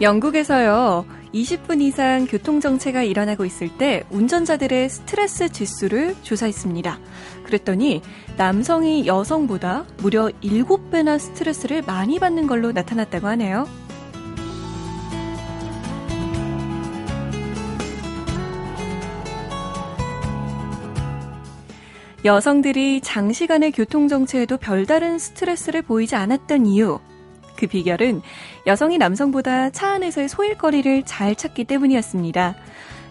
영국에서요, 0.00 1.06
20분 1.32 1.80
이상 1.80 2.26
교통정체가 2.26 3.02
일어나고 3.02 3.46
있을 3.46 3.68
때 3.78 4.04
운전자들의 4.10 4.90
스트레스 4.90 5.48
지수를 5.48 6.14
조사했습니다. 6.22 6.98
그랬더니 7.44 8.02
남성이 8.36 9.06
여성보다 9.06 9.86
무려 9.98 10.28
7배나 10.42 11.18
스트레스를 11.18 11.82
많이 11.82 12.18
받는 12.18 12.46
걸로 12.46 12.72
나타났다고 12.72 13.26
하네요. 13.28 13.66
여성들이 22.24 23.00
장시간의 23.02 23.70
교통정체에도 23.72 24.56
별다른 24.56 25.18
스트레스를 25.18 25.82
보이지 25.82 26.16
않았던 26.16 26.66
이유. 26.66 26.98
그 27.56 27.66
비결은 27.66 28.20
여성이 28.66 28.98
남성보다 28.98 29.70
차 29.70 29.90
안에서의 29.92 30.28
소일거리를 30.28 31.04
잘 31.04 31.36
찾기 31.36 31.64
때문이었습니다. 31.64 32.56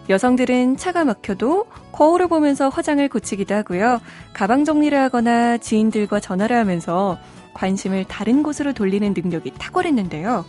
여성들은 0.08 0.76
차가 0.76 1.04
막혀도 1.04 1.64
거울을 1.92 2.28
보면서 2.28 2.68
화장을 2.68 3.06
고치기도 3.08 3.54
하고요. 3.54 4.00
가방 4.34 4.64
정리를 4.64 4.96
하거나 4.96 5.56
지인들과 5.56 6.20
전화를 6.20 6.56
하면서 6.56 7.18
관심을 7.54 8.04
다른 8.04 8.42
곳으로 8.42 8.74
돌리는 8.74 9.14
능력이 9.16 9.54
탁월했는데요. 9.58 10.44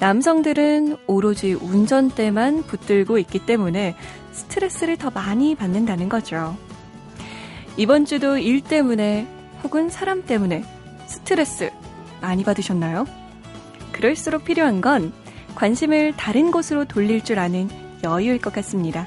남성들은 0.00 0.96
오로지 1.06 1.54
운전대만 1.54 2.64
붙들고 2.64 3.18
있기 3.18 3.46
때문에 3.46 3.94
스트레스를 4.32 4.96
더 4.96 5.10
많이 5.10 5.54
받는다는 5.54 6.08
거죠. 6.08 6.56
이번 7.76 8.04
주도 8.04 8.36
일 8.36 8.60
때문에 8.60 9.28
혹은 9.62 9.88
사람 9.88 10.24
때문에 10.24 10.64
스트레스 11.06 11.70
많이 12.20 12.42
받으셨나요? 12.42 13.21
그럴수록 14.02 14.44
필요한 14.44 14.80
건 14.80 15.12
관심을 15.54 16.14
다른 16.16 16.50
곳으로 16.50 16.84
돌릴 16.84 17.22
줄 17.22 17.38
아는 17.38 17.68
여유일 18.02 18.40
것 18.40 18.52
같습니다. 18.52 19.06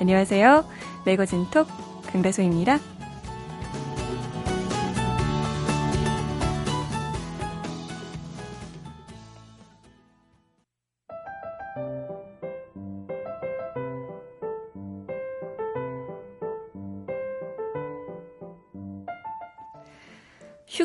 안녕하세요. 0.00 0.64
매거진 1.04 1.50
톡 1.50 1.66
강다소입니다. 2.12 2.78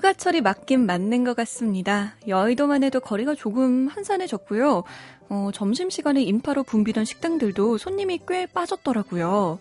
휴가철이 0.01 0.41
맞긴 0.41 0.87
맞는 0.87 1.23
것 1.23 1.35
같습니다. 1.35 2.15
여의도만 2.27 2.83
해도 2.83 2.99
거리가 2.99 3.35
조금 3.35 3.87
한산해졌고요. 3.87 4.83
어, 5.29 5.49
점심시간에 5.53 6.23
인파로 6.23 6.63
붐비던 6.63 7.05
식당들도 7.05 7.77
손님이 7.77 8.21
꽤 8.27 8.47
빠졌더라고요. 8.47 9.59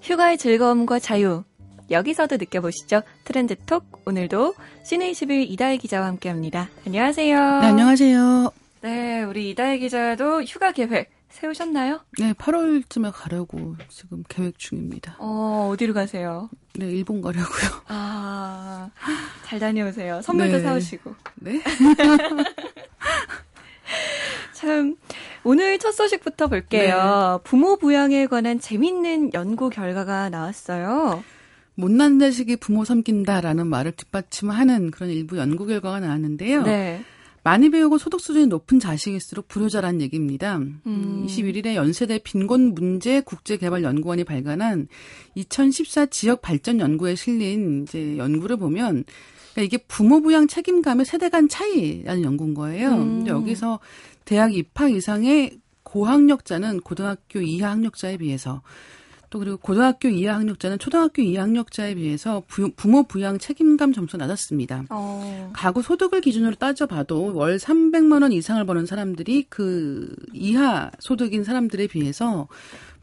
휴가의 0.00 0.38
즐거움과 0.38 1.00
자유, 1.00 1.42
여기서도 1.90 2.36
느껴보시죠. 2.36 3.02
트렌드톡, 3.24 4.02
오늘도 4.06 4.54
시내21 4.84 5.50
이다혜 5.50 5.76
기자와 5.78 6.06
함께 6.06 6.28
합니다. 6.28 6.68
안녕하세요. 6.86 7.36
네, 7.36 7.66
안녕하세요. 7.66 8.52
네, 8.82 9.22
우리 9.24 9.50
이다혜 9.50 9.78
기자도 9.78 10.44
휴가 10.44 10.70
계획 10.70 11.10
세우셨나요? 11.30 12.00
네, 12.20 12.32
8월쯤에 12.32 13.10
가려고 13.12 13.74
지금 13.88 14.22
계획 14.28 14.56
중입니다. 14.56 15.16
어, 15.18 15.68
어디로 15.72 15.94
가세요? 15.94 16.48
네, 16.74 16.86
일본 16.86 17.20
가려고요. 17.20 17.82
아, 17.88 18.90
잘 19.44 19.58
다녀오세요. 19.58 20.22
선물도 20.22 20.56
네. 20.56 20.62
사오시고. 20.62 21.14
네. 21.36 21.62
참, 24.54 24.96
오늘 25.44 25.78
첫 25.78 25.92
소식부터 25.92 26.48
볼게요. 26.48 27.40
네. 27.42 27.48
부모 27.48 27.76
부양에 27.76 28.26
관한 28.26 28.58
재밌는 28.58 29.34
연구 29.34 29.68
결과가 29.68 30.30
나왔어요. 30.30 31.22
못난 31.74 32.18
자식이 32.18 32.56
부모 32.56 32.86
섬긴다라는 32.86 33.66
말을 33.66 33.92
뒷받침하는 33.92 34.90
그런 34.90 35.10
일부 35.10 35.36
연구 35.36 35.66
결과가 35.66 36.00
나왔는데요. 36.00 36.62
네. 36.62 37.04
많이 37.42 37.68
배우고 37.68 37.98
소득 37.98 38.20
수준이 38.20 38.46
높은 38.46 38.80
자식일수록 38.80 39.48
불효자라는 39.48 40.00
얘기입니다. 40.00 40.56
음. 40.56 41.26
21일에 41.28 41.74
연세대 41.74 42.20
빈곤 42.24 42.74
문제 42.74 43.20
국제개발연구원이 43.20 44.24
발간한 44.24 44.88
2014 45.34 46.06
지역 46.06 46.40
발전 46.40 46.80
연구에 46.80 47.14
실린 47.14 47.82
이제 47.82 48.16
연구를 48.16 48.56
보면 48.56 49.04
그러니까 49.54 49.62
이게 49.62 49.78
부모 49.88 50.20
부양 50.20 50.46
책임감의 50.48 51.06
세대 51.06 51.28
간 51.28 51.48
차이라는 51.48 52.22
연구인 52.22 52.54
거예요. 52.54 52.90
음. 52.90 52.98
근데 52.98 53.30
여기서 53.30 53.78
대학 54.24 54.54
입학 54.54 54.90
이상의 54.90 55.58
고학력자는 55.84 56.80
고등학교 56.80 57.40
이하 57.40 57.70
학력자에 57.70 58.16
비해서 58.16 58.62
또 59.30 59.38
그리고 59.38 59.56
고등학교 59.56 60.08
이하 60.08 60.36
학력자는 60.36 60.78
초등학교 60.78 61.22
이하 61.22 61.44
학력자에 61.44 61.94
비해서 61.94 62.42
부, 62.48 62.70
모 62.88 63.04
부양 63.04 63.38
책임감 63.38 63.92
점수 63.92 64.16
낮았습니다. 64.16 64.84
어. 64.90 65.50
가구 65.52 65.82
소득을 65.82 66.20
기준으로 66.20 66.56
따져봐도 66.56 67.34
월 67.34 67.56
300만 67.56 68.22
원 68.22 68.32
이상을 68.32 68.64
버는 68.64 68.86
사람들이 68.86 69.46
그 69.48 70.14
이하 70.32 70.90
소득인 70.98 71.44
사람들에 71.44 71.86
비해서 71.88 72.48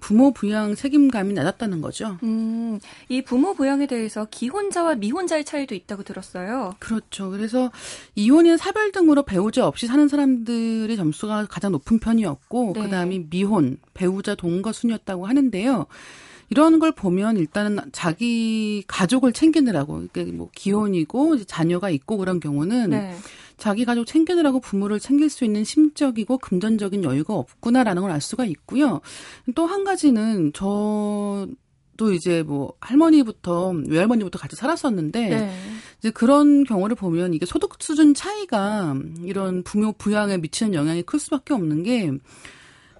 부모 0.01 0.33
부양 0.33 0.75
책임감이 0.75 1.33
낮았다는 1.33 1.79
거죠. 1.79 2.17
음, 2.23 2.79
이 3.07 3.21
부모 3.21 3.53
부양에 3.53 3.85
대해서 3.85 4.25
기혼자와 4.29 4.95
미혼자의 4.95 5.45
차이도 5.45 5.75
있다고 5.75 6.03
들었어요. 6.03 6.73
그렇죠. 6.79 7.29
그래서 7.29 7.71
이혼이나 8.15 8.57
사별 8.57 8.91
등으로 8.91 9.23
배우자 9.23 9.65
없이 9.65 9.87
사는 9.87 10.05
사람들의 10.07 10.93
점수가 10.97 11.45
가장 11.45 11.71
높은 11.71 11.99
편이었고, 11.99 12.73
네. 12.75 12.81
그다음에 12.81 13.25
미혼, 13.29 13.77
배우자 13.93 14.35
동거 14.35 14.73
순이었다고 14.73 15.27
하는데요. 15.27 15.85
이런 16.49 16.79
걸 16.79 16.91
보면 16.91 17.37
일단은 17.37 17.79
자기 17.93 18.83
가족을 18.87 19.31
챙기느라고, 19.31 20.07
그러니까 20.11 20.35
뭐 20.35 20.49
기혼이고 20.53 21.45
자녀가 21.45 21.89
있고 21.91 22.17
그런 22.17 22.39
경우는 22.41 22.89
네. 22.89 23.15
자기 23.61 23.85
가족 23.85 24.05
챙기느라고 24.05 24.59
부모를 24.59 24.99
챙길 24.99 25.29
수 25.29 25.45
있는 25.45 25.63
심적이고 25.63 26.39
금전적인 26.39 27.03
여유가 27.03 27.35
없구나라는 27.35 28.01
걸 28.01 28.09
알 28.11 28.19
수가 28.19 28.43
있고요. 28.45 29.01
또 29.53 29.67
한 29.67 29.83
가지는 29.83 30.51
저도 30.51 32.11
이제 32.13 32.41
뭐 32.41 32.73
할머니부터 32.81 33.69
외할머니부터 33.87 34.39
같이 34.39 34.55
살았었는데 34.55 35.29
네. 35.29 35.51
이제 35.99 36.09
그런 36.09 36.63
경우를 36.63 36.95
보면 36.95 37.35
이게 37.35 37.45
소득 37.45 37.75
수준 37.79 38.15
차이가 38.15 38.95
이런 39.23 39.61
부모 39.61 39.91
부양에 39.91 40.37
미치는 40.37 40.73
영향이 40.73 41.03
클 41.03 41.19
수밖에 41.19 41.53
없는 41.53 41.83
게 41.83 42.11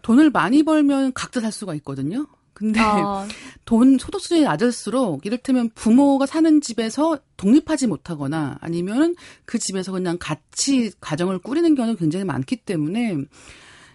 돈을 0.03 0.29
많이 0.29 0.61
벌면 0.61 1.13
각자 1.13 1.39
살 1.39 1.51
수가 1.51 1.73
있거든요. 1.75 2.27
근데 2.53 2.79
어. 2.79 3.25
돈 3.65 3.97
소득 3.97 4.21
수준이 4.21 4.41
낮을수록 4.41 5.25
이를테면 5.25 5.69
부모가 5.73 6.25
사는 6.25 6.61
집에서 6.61 7.19
독립하지 7.37 7.87
못하거나 7.87 8.57
아니면 8.61 9.15
그 9.45 9.57
집에서 9.59 9.91
그냥 9.91 10.17
같이 10.19 10.91
가정을 10.99 11.39
꾸리는 11.39 11.73
경우는 11.75 11.97
굉장히 11.97 12.25
많기 12.25 12.57
때문에 12.57 13.17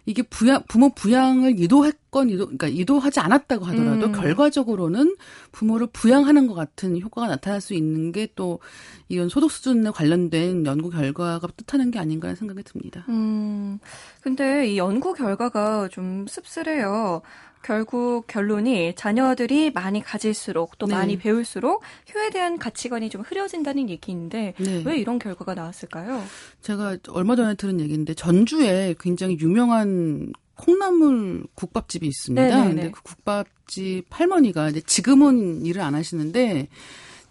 이게 0.06 0.22
부양 0.22 0.62
부모 0.68 0.90
부양을 0.90 1.58
유도했건 1.58 2.30
유도 2.30 2.46
그러니까 2.46 2.72
유도하지 2.72 3.18
않았다고 3.18 3.64
하더라도 3.66 4.06
음. 4.06 4.12
결과적으로는 4.12 5.16
부모를 5.50 5.88
부양하는 5.92 6.46
것 6.46 6.54
같은 6.54 7.00
효과가 7.00 7.26
나타날 7.26 7.60
수 7.60 7.74
있는 7.74 8.12
게 8.12 8.28
또 8.36 8.60
이런 9.08 9.28
소득 9.28 9.50
수준에 9.50 9.90
관련된 9.90 10.66
연구 10.66 10.90
결과가 10.90 11.48
뜻하는 11.56 11.90
게 11.90 11.98
아닌가 11.98 12.28
하는 12.28 12.36
생각이 12.36 12.62
듭니다. 12.62 13.04
음. 13.08 13.78
근데 14.20 14.68
이 14.68 14.78
연구 14.78 15.12
결과가 15.12 15.88
좀 15.88 16.26
씁쓸해요. 16.26 17.22
결국 17.66 18.28
결론이 18.28 18.94
자녀들이 18.94 19.72
많이 19.72 20.00
가질수록 20.00 20.78
또 20.78 20.86
네. 20.86 20.94
많이 20.94 21.18
배울수록 21.18 21.82
효에 22.14 22.30
대한 22.30 22.58
가치관이 22.58 23.10
좀 23.10 23.22
흐려진다는 23.22 23.90
얘기인데 23.90 24.54
네. 24.56 24.82
왜 24.86 24.96
이런 24.98 25.18
결과가 25.18 25.54
나왔을까요? 25.54 26.22
제가 26.60 26.98
얼마 27.08 27.34
전에 27.34 27.54
들은 27.54 27.80
얘기인데 27.80 28.14
전주에 28.14 28.94
굉장히 29.00 29.36
유명한 29.40 30.32
콩나물 30.54 31.44
국밥집이 31.56 32.06
있습니다. 32.06 32.42
네네네. 32.42 32.62
네, 32.62 32.68
근데 32.68 32.82
네. 32.84 32.90
그 32.92 33.02
국밥집 33.02 34.06
할머니가 34.10 34.68
이제 34.70 34.80
지금은 34.82 35.66
일을 35.66 35.82
안 35.82 35.96
하시는데 35.96 36.68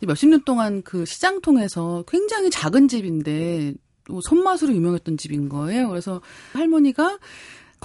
몇십 0.01 0.27
년 0.29 0.43
동안 0.43 0.81
그 0.83 1.05
시장 1.05 1.39
통해서 1.39 2.03
굉장히 2.09 2.49
작은 2.49 2.89
집인데 2.89 3.73
손맛으로 4.21 4.73
유명했던 4.73 5.15
집인 5.15 5.47
거예요. 5.47 5.87
그래서 5.87 6.21
할머니가 6.51 7.19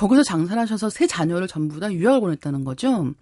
거기서 0.00 0.22
장사를 0.22 0.60
하셔서 0.60 0.88
세 0.88 1.06
자녀를 1.06 1.46
전부 1.46 1.78
다 1.78 1.92
유학을 1.92 2.20
보냈다는 2.20 2.64
거죠. 2.64 3.12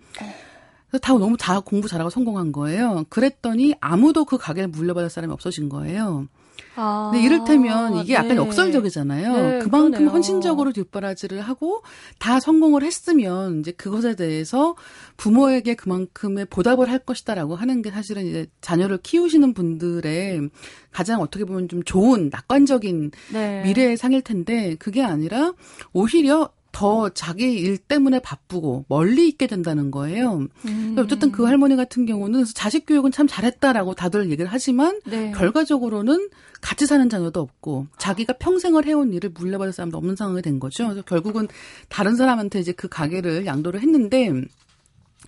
그래서 0.89 1.01
다 1.03 1.13
너무 1.13 1.37
다 1.37 1.59
공부 1.59 1.89
잘하고 1.89 2.09
성공한 2.09 2.53
거예요. 2.53 3.05
그랬더니 3.09 3.75
아무도 3.81 4.25
그 4.25 4.39
가게를 4.39 4.69
물려받을 4.69 5.11
사람이 5.11 5.33
없어진 5.33 5.69
거예요. 5.69 6.29
아, 6.77 7.11
근데 7.11 7.25
이를테면 7.25 7.97
이게 7.97 8.15
약간 8.15 8.29
네. 8.29 8.37
역설적이잖아요. 8.37 9.33
네, 9.33 9.59
그만큼 9.59 9.91
그러네요. 9.91 10.11
헌신적으로 10.11 10.73
뒷바라지를 10.73 11.41
하고 11.41 11.83
다 12.21 12.39
성공을 12.39 12.85
했으면 12.85 13.61
이제 13.61 13.73
그것에 13.73 14.15
대해서 14.15 14.77
부모에게 15.17 15.75
그만큼의 15.75 16.47
보답을 16.47 16.89
할 16.89 17.01
것이다라고 17.01 17.57
하는 17.57 17.83
게 17.83 17.91
사실은 17.91 18.27
이제 18.27 18.47
자녀를 18.61 18.99
키우시는 18.99 19.55
분들의 19.55 20.49
가장 20.93 21.21
어떻게 21.21 21.45
보면 21.45 21.69
좀 21.69 21.83
좋은 21.83 22.31
낙관적인 22.31 23.11
네. 23.33 23.63
미래의 23.65 23.97
상일 23.97 24.23
텐데 24.23 24.77
그게 24.79 25.03
아니라 25.03 25.53
오히려 25.93 26.51
더 26.73 27.09
자기 27.09 27.55
일 27.55 27.79
때문에 27.79 28.21
바쁘고 28.21 28.85
멀리 28.89 29.29
있게 29.29 29.47
된다는 29.47 29.91
거예요. 29.91 30.47
음. 30.67 30.97
어쨌든 30.99 31.33
그 31.33 31.45
할머니 31.45 31.77
같은 31.77 32.07
경우는 32.07 32.45
자식 32.55 32.87
교육은 32.87 33.11
참 33.11 33.27
잘했다라고 33.27 33.95
다들 33.95 34.27
얘기를 34.31 34.47
하지만 34.51 35.01
네. 35.07 35.33
결과적으로는 35.33 36.29
같이 36.61 36.87
사는 36.87 37.09
자녀도 37.09 37.41
없고 37.41 37.87
자기가 37.99 38.35
평생을 38.35 38.85
해온 38.87 39.13
일을 39.13 39.31
물려받을 39.31 39.73
사람도 39.73 39.97
없는 39.97 40.17
상황이 40.17 40.43
된 40.43 40.61
거죠. 40.61 40.85
그래서 40.85 41.03
결국은 41.03 41.49
다른 41.89 42.17
사람한테 42.17 42.61
이제 42.61 42.73
그 42.73 42.89
가게를 42.89 43.47
양도를 43.47 43.81
했는데 43.81 44.33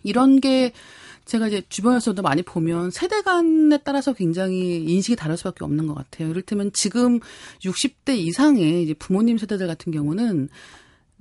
이런 0.02 0.40
게 0.40 0.72
제가 1.24 1.46
이제 1.46 1.62
주변에서도 1.68 2.20
많이 2.22 2.42
보면 2.42 2.90
세대 2.90 3.22
간에 3.22 3.78
따라서 3.84 4.12
굉장히 4.12 4.84
인식이 4.84 5.14
다를 5.16 5.36
수밖에 5.36 5.64
없는 5.64 5.86
것 5.86 5.94
같아요. 5.94 6.28
이를테면 6.28 6.72
지금 6.72 7.20
60대 7.60 8.16
이상의 8.16 8.82
이제 8.82 8.94
부모님 8.94 9.38
세대들 9.38 9.68
같은 9.68 9.92
경우는 9.92 10.48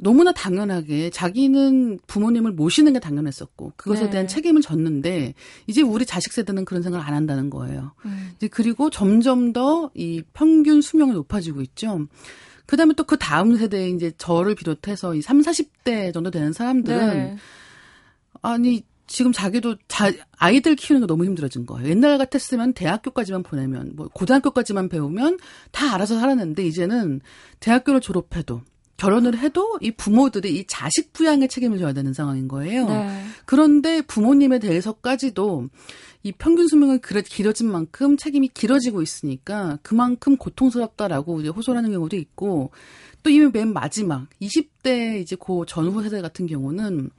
너무나 0.02 0.32
당연하게 0.32 1.10
자기는 1.10 2.00
부모님을 2.08 2.54
모시는 2.54 2.94
게 2.94 3.00
당연했었고 3.00 3.74
그것에 3.76 4.06
네. 4.06 4.10
대한 4.12 4.28
책임을 4.28 4.62
졌는데 4.62 5.34
이제 5.68 5.82
우리 5.82 6.06
자식 6.06 6.32
세대는 6.32 6.64
그런 6.66 6.82
생각을 6.82 7.06
안 7.06 7.14
한다는 7.14 7.50
거예요. 7.50 7.94
음. 8.06 8.32
이제 8.38 8.48
그리고 8.48 8.90
점점 8.90 9.52
더 9.54 9.92
이 9.96 10.22
평균 10.34 10.82
수명이 10.82 11.12
높아지고 11.14 11.62
있죠. 11.62 12.08
그다음에 12.66 12.94
또 12.94 13.04
그 13.04 13.18
다음 13.18 13.58
세대 13.58 13.90
이제 13.90 14.12
저를 14.18 14.56
비롯해서 14.56 15.16
이 15.16 15.22
3, 15.22 15.42
40대 15.42 16.14
정도 16.14 16.32
되는 16.32 16.54
사람들은 16.54 17.08
네. 17.08 17.38
아니 18.42 18.84
지금 19.08 19.32
자기도 19.32 19.76
자, 19.88 20.12
아이들 20.38 20.76
키우는 20.76 21.02
거 21.02 21.08
너무 21.08 21.26
힘들어진 21.26 21.66
거예요. 21.66 21.90
옛날 21.90 22.18
같았으면 22.20 22.74
대학교까지만 22.74 23.42
보내면 23.44 23.94
뭐 23.96 24.08
고등학교까지만 24.08 24.88
배우면 24.88 25.40
다 25.72 25.96
알아서 25.96 26.20
살았는데 26.20 26.64
이제는 26.66 27.22
대학교를 27.60 28.02
졸업해도 28.02 28.62
결혼을 29.00 29.38
해도 29.38 29.78
이 29.82 29.92
부모들이 29.92 30.56
이 30.56 30.66
자식 30.68 31.14
부양에 31.14 31.48
책임을 31.48 31.80
져야 31.80 31.94
되는 31.94 32.14
상황인 32.14 32.48
거예요. 32.50 32.86
네. 32.88 33.24
그런데 33.46 34.02
부모님에 34.02 34.60
대해서까지도 34.60 35.70
이 36.24 36.32
평균 36.34 36.68
수명이 36.68 37.00
길어진 37.26 37.72
만큼 37.72 38.18
책임이 38.18 38.50
길어지고 38.50 39.02
있으니까 39.02 39.80
그만큼 39.84 40.36
고통스럽다라고 40.36 41.40
이제 41.40 41.50
호소를 41.50 41.78
하는 41.78 41.92
경우도 41.92 42.18
있고 42.18 42.72
또이맨 43.24 43.72
마지막 43.72 44.28
20대 44.42 45.22
이제 45.22 45.38
고 45.38 45.66
전후 45.66 46.04
세대 46.04 46.22
같은 46.22 46.46
경우는 46.46 47.10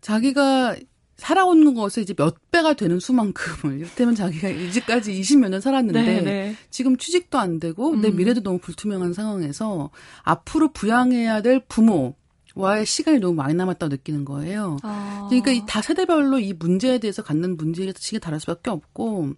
자기가 0.00 0.76
살아오는 1.22 1.74
것에 1.74 2.00
이제 2.00 2.14
몇 2.14 2.34
배가 2.50 2.74
되는 2.74 2.98
수만큼을 2.98 3.78
이를테면 3.78 4.16
자기가 4.16 4.48
이제까지 4.48 5.12
20몇 5.20 5.50
년 5.50 5.60
살았는데 5.60 6.02
네네. 6.02 6.20
네. 6.22 6.56
지금 6.68 6.96
취직도 6.96 7.38
안 7.38 7.60
되고 7.60 7.90
음. 7.90 8.00
내 8.00 8.10
미래도 8.10 8.42
너무 8.42 8.58
불투명한 8.58 9.12
상황에서 9.12 9.90
앞으로 10.24 10.72
부양해야 10.72 11.40
될 11.42 11.60
부모 11.68 12.16
와의 12.56 12.84
시간이 12.86 13.20
너무 13.20 13.34
많이 13.34 13.54
남았다고 13.54 13.88
느끼는 13.90 14.24
거예요. 14.24 14.78
아. 14.82 15.26
그러니까 15.30 15.52
이 15.52 15.62
다 15.64 15.80
세대별로 15.80 16.40
이 16.40 16.52
문제에 16.52 16.98
대해서 16.98 17.22
갖는 17.22 17.56
문제의식이 17.56 18.18
다를 18.18 18.40
수밖에 18.40 18.70
없고 18.70 19.34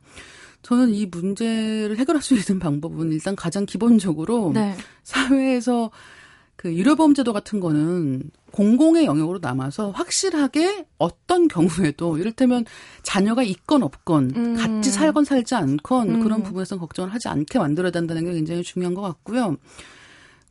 저는 0.63 0.95
이 0.95 1.05
문제를 1.05 1.99
해결할 1.99 2.23
수 2.23 2.35
있는 2.35 2.59
방법은 2.59 3.13
일단 3.13 3.37
가장 3.37 3.67
기본적으로 3.67 4.53
네. 4.55 4.75
사회에서 5.03 5.91
그 6.65 6.75
유료보험제도 6.75 7.35
같은 7.35 7.61
거는 7.61 8.23
공공의 8.51 9.05
영역으로 9.05 9.39
남아서 9.43 9.91
확실하게 9.91 10.87
어떤 10.97 11.47
경우에도 11.47 12.17
이를테면 12.17 12.65
자녀가 13.03 13.43
있건 13.43 13.83
없건 13.83 14.33
음. 14.35 14.57
같이 14.57 14.91
살건 14.91 15.27
살지 15.27 15.57
않건 15.57 16.09
음. 16.09 16.21
그런 16.21 16.43
부분에서 16.43 16.79
걱정을 16.79 17.13
하지 17.13 17.29
않게 17.29 17.59
만들어야 17.59 17.93
된다는 17.93 18.25
게 18.25 18.33
굉장히 18.33 18.63
중요한 18.63 18.95
것 18.95 19.03
같고요. 19.03 19.59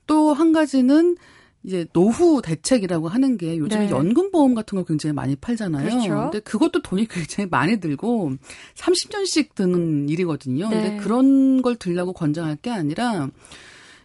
또 0.06 0.36
한 0.36 0.54
가지는 0.54 1.18
이제 1.64 1.88
노후 1.94 2.44
대책이라고 2.44 3.08
하는 3.08 3.38
게 3.38 3.58
요즘에 3.58 3.86
네. 3.86 3.90
연금 3.90 4.30
보험 4.30 4.54
같은 4.54 4.76
거 4.76 4.84
굉장히 4.84 5.14
많이 5.14 5.36
팔잖아요. 5.36 5.90
그렇죠. 5.90 6.10
근데 6.10 6.40
그것도 6.42 6.84
돈이 6.84 7.08
굉장히 7.08 7.50
많이 7.50 7.80
들고 7.80 8.34
30년씩 8.76 9.56
드는 9.56 10.10
일이거든요. 10.10 10.70
네. 10.70 10.76
근데 10.76 10.98
그런 11.04 11.64
걸 11.64 11.76
들라고 11.76 12.14
권장할 12.14 12.58
게 12.58 12.70
아니라 12.70 13.30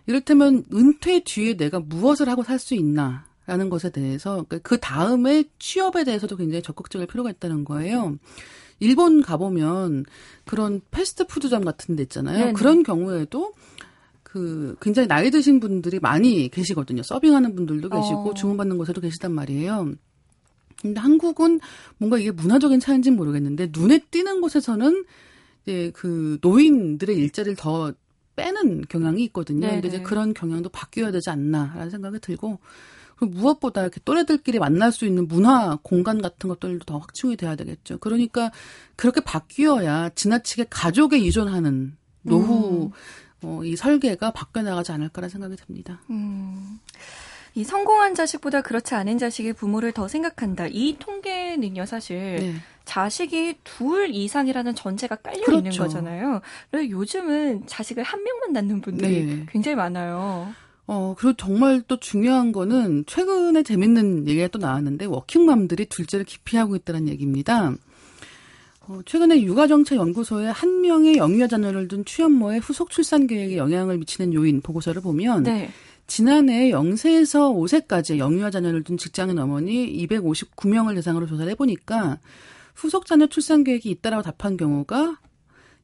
이를테면 0.09 0.65
은퇴 0.73 1.23
뒤에 1.23 1.57
내가 1.57 1.79
무엇을 1.79 2.29
하고 2.29 2.43
살 2.43 2.59
수 2.59 2.75
있나 2.75 3.29
라는 3.47 3.71
것에 3.71 3.91
대해서 3.91 4.45
그러니까 4.47 4.59
그 4.59 4.79
다음에 4.79 5.45
취업에 5.59 6.05
대해서도 6.05 6.37
굉장히 6.37 6.63
적극적일 6.63 7.07
필요가 7.07 7.31
있다는 7.31 7.65
거예요. 7.65 8.19
일본 8.81 9.23
가보면 9.23 10.05
그런 10.45 10.81
패스트푸드점 10.91 11.65
같은 11.65 11.97
데 11.97 12.03
있잖아요. 12.03 12.39
네네. 12.39 12.53
그런 12.53 12.83
경우에도 12.83 13.53
그 14.23 14.77
굉장히 14.81 15.09
나이 15.09 15.31
드신 15.31 15.61
분들이 15.61 15.99
많이 15.99 16.49
계시거든요. 16.49 17.03
서빙하는 17.03 17.55
분들도 17.55 17.89
계시고 17.89 18.31
어. 18.31 18.35
주문받는 18.35 18.77
곳에도 18.77 19.01
계시단 19.01 19.33
말이에요. 19.33 19.95
근데 20.83 21.01
한국은 21.01 21.61
뭔가 21.97 22.19
이게 22.19 22.31
문화적인 22.31 22.81
차이인지는 22.81 23.17
모르겠는데 23.17 23.73
눈에 23.77 23.99
띄는 24.11 24.43
곳에서는 24.43 25.05
이제 25.63 25.91
그 25.95 26.39
노인들의 26.43 27.17
일자리를 27.17 27.57
더 27.57 27.93
빼는 28.39 28.83
경향이 28.89 29.25
있거든요. 29.25 29.67
네네. 29.67 29.73
근데 29.81 29.89
이제 29.89 30.03
그런 30.03 30.33
경향도 30.33 30.69
바뀌어야 30.69 31.11
되지 31.11 31.29
않나라는 31.31 31.91
생각이 31.91 32.21
들고 32.21 32.61
그리고 33.17 33.35
무엇보다 33.35 33.83
이렇게 33.83 34.01
또래들끼리 34.05 34.61
만날 34.61 34.93
수 34.93 35.05
있는 35.05 35.27
문화 35.27 35.77
공간 35.83 36.23
같은 36.23 36.49
것들도 36.49 36.85
더 36.85 36.99
확충이 36.99 37.37
돼야 37.37 37.57
되겠죠. 37.57 37.99
그러니까 37.99 38.53
그렇게 38.95 39.21
바뀌어야 39.21 40.11
지나치게 40.11 40.67
가족에 40.71 41.17
의존하는 41.17 41.97
노후 42.23 42.85
음. 42.85 42.91
어, 43.43 43.65
이 43.65 43.75
설계가 43.75 44.31
바뀌어 44.31 44.63
나가지 44.63 44.93
않을까라는 44.93 45.31
생각이 45.31 45.57
듭니다. 45.57 46.01
음. 46.11 46.79
이 47.55 47.65
성공한 47.65 48.15
자식보다 48.15 48.63
그렇지 48.63 48.95
않은 48.95 49.19
자식의 49.19 49.55
부모를 49.55 49.93
더 49.93 50.09
생각한다. 50.09 50.67
이 50.71 50.97
통계는요, 50.99 51.87
사실 51.87 52.37
네. 52.41 52.55
자식이 52.85 53.57
둘 53.65 54.09
이상이라는 54.11 54.75
전제가 54.75 55.17
깔려 55.17 55.45
그렇죠. 55.45 55.59
있는 55.59 55.71
거잖아요. 55.73 56.41
그래서 56.71 56.91
요즘은 56.91 57.67
자식을 57.67 58.03
한 58.03 58.23
명만 58.23 58.53
낳는 58.53 58.81
분들이 58.81 59.25
네. 59.25 59.47
굉장히 59.51 59.77
많아요. 59.77 60.55
어, 60.87 61.15
그리고 61.19 61.37
정말 61.37 61.83
또 61.87 61.99
중요한 61.99 62.51
거는 62.51 63.05
최근에 63.07 63.63
재밌는 63.63 64.27
얘기가 64.27 64.49
또 64.49 64.59
나왔는데 64.59 65.05
워킹맘들이 65.05 65.87
둘째를 65.87 66.25
기피하고 66.25 66.77
있다는 66.77 67.09
얘기입니다. 67.09 67.75
어, 68.89 69.01
최근에 69.05 69.43
육아정책연구소에 69.43 70.47
한 70.47 70.81
명의 70.81 71.19
영유아 71.19 71.47
자녀를 71.47 71.89
둔 71.89 72.07
취업모의 72.07 72.61
후속 72.61 72.89
출산 72.89 73.27
계획에 73.27 73.59
영향을 73.59 73.99
미치는 73.99 74.33
요인 74.33 74.63
보고서를 74.63 75.03
보면 75.03 75.43
네. 75.43 75.69
지난해 76.09 76.71
0세에서 76.71 77.55
5세까지 77.55 78.19
영유아 78.19 78.51
자녀를 78.51 78.83
둔 78.83 78.97
직장인 78.97 79.39
어머니 79.39 80.07
259명을 80.09 80.95
대상으로 80.95 81.27
조사를 81.27 81.49
해보니까 81.53 82.19
후속 82.75 83.07
자녀 83.07 83.27
출산 83.27 83.63
계획이 83.63 83.91
있다라고 83.91 84.23
답한 84.23 84.57
경우가 84.57 85.21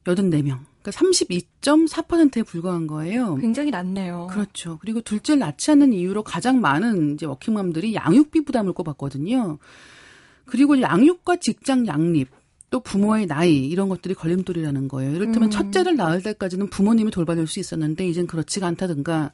84명. 0.03 0.59
그러니까 0.81 0.91
32.4%에 0.91 2.43
불과한 2.43 2.87
거예요. 2.87 3.35
굉장히 3.35 3.71
낮네요. 3.71 4.27
그렇죠. 4.31 4.77
그리고 4.81 5.01
둘째를 5.01 5.39
낳지 5.39 5.71
않는 5.71 5.93
이유로 5.93 6.23
가장 6.23 6.59
많은 6.59 7.13
이제 7.13 7.25
워킹맘들이 7.25 7.95
양육비 7.95 8.45
부담을 8.45 8.73
꼽았거든요. 8.73 9.59
그리고 10.45 10.79
양육과 10.81 11.37
직장 11.37 11.87
양립, 11.87 12.29
또 12.69 12.79
부모의 12.79 13.27
나이 13.27 13.65
이런 13.67 13.89
것들이 13.89 14.13
걸림돌이라는 14.13 14.87
거예요. 14.87 15.15
이를테면 15.15 15.43
음. 15.43 15.49
첫째를 15.49 15.95
낳을 15.95 16.21
때까지는 16.21 16.69
부모님이 16.69 17.11
돌봐줄 17.11 17.47
수 17.47 17.59
있었는데 17.59 18.07
이젠 18.07 18.27
그렇지가 18.27 18.67
않다든가. 18.67 19.31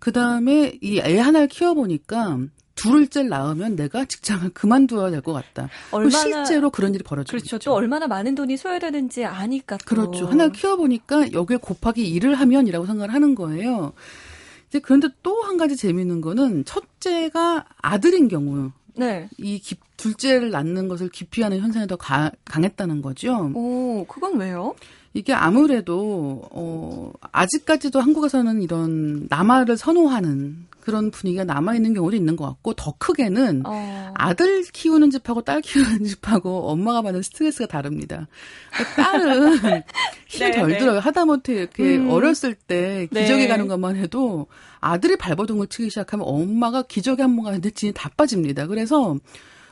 그 0.00 0.10
다음에 0.12 0.76
이 0.82 0.98
애 0.98 1.18
하나를 1.18 1.46
키워보니까 1.48 2.38
둘째 2.74 3.22
낳으면 3.22 3.76
내가 3.76 4.06
직장을 4.06 4.48
그만둬야 4.50 5.10
될 5.10 5.20
것 5.20 5.32
같다. 5.34 5.68
얼마나 5.92 6.18
실제로 6.44 6.70
그런 6.70 6.94
일이 6.94 7.04
벌어지죠. 7.04 7.36
그렇죠. 7.36 7.58
또 7.58 7.74
얼마나 7.74 8.06
많은 8.06 8.34
돈이 8.34 8.56
소요되는지 8.56 9.24
아니까. 9.26 9.76
또. 9.76 9.84
그렇죠. 9.84 10.26
하나를 10.26 10.52
키워보니까 10.52 11.32
여기에 11.32 11.58
곱하기 11.58 12.08
일을 12.10 12.34
하면이라고 12.36 12.86
생각을 12.86 13.12
하는 13.12 13.34
거예요. 13.34 13.92
이제 14.70 14.78
그런데 14.78 15.08
또 15.22 15.42
한 15.42 15.56
가지 15.58 15.76
재미있는 15.76 16.20
거는 16.22 16.64
첫째가 16.64 17.66
아들인 17.82 18.28
경우. 18.28 18.70
네. 18.96 19.28
이 19.38 19.58
기, 19.58 19.76
둘째를 19.96 20.50
낳는 20.50 20.88
것을 20.88 21.08
기피하는 21.10 21.60
현상이 21.60 21.86
더 21.86 21.96
가, 21.96 22.30
강했다는 22.46 23.02
거죠. 23.02 23.50
오, 23.54 24.04
그건 24.06 24.38
왜요? 24.38 24.74
이게 25.12 25.32
아무래도 25.32 26.42
어 26.52 27.12
아직까지도 27.32 28.00
한국에서는 28.00 28.62
이런 28.62 29.26
남아를 29.28 29.76
선호하는 29.76 30.66
그런 30.80 31.10
분위기가 31.10 31.44
남아 31.44 31.74
있는 31.74 31.94
경우도 31.94 32.16
있는 32.16 32.36
것 32.36 32.46
같고 32.46 32.72
더 32.74 32.94
크게는 32.96 33.62
어. 33.66 34.12
아들 34.14 34.62
키우는 34.62 35.10
집하고 35.10 35.42
딸 35.42 35.60
키우는 35.60 36.04
집하고 36.06 36.68
엄마가 36.70 37.02
받는 37.02 37.22
스트레스가 37.22 37.66
다릅니다. 37.66 38.28
딸은 38.96 39.56
힘이 40.28 40.50
네, 40.50 40.50
덜 40.52 40.68
네. 40.70 40.78
들어요. 40.78 41.00
하다못해 41.00 41.54
이렇게 41.54 41.96
음. 41.96 42.08
어렸을 42.10 42.54
때 42.54 43.08
기저귀 43.12 43.42
네. 43.42 43.48
가는 43.48 43.66
것만 43.68 43.96
해도 43.96 44.46
아들이 44.80 45.16
발버둥을 45.16 45.66
치기 45.66 45.90
시작하면 45.90 46.24
엄마가 46.28 46.82
기저귀 46.82 47.20
한 47.20 47.36
번 47.36 47.44
가는데 47.46 47.70
진이 47.70 47.92
다 47.94 48.08
빠집니다. 48.16 48.66
그래서 48.66 49.16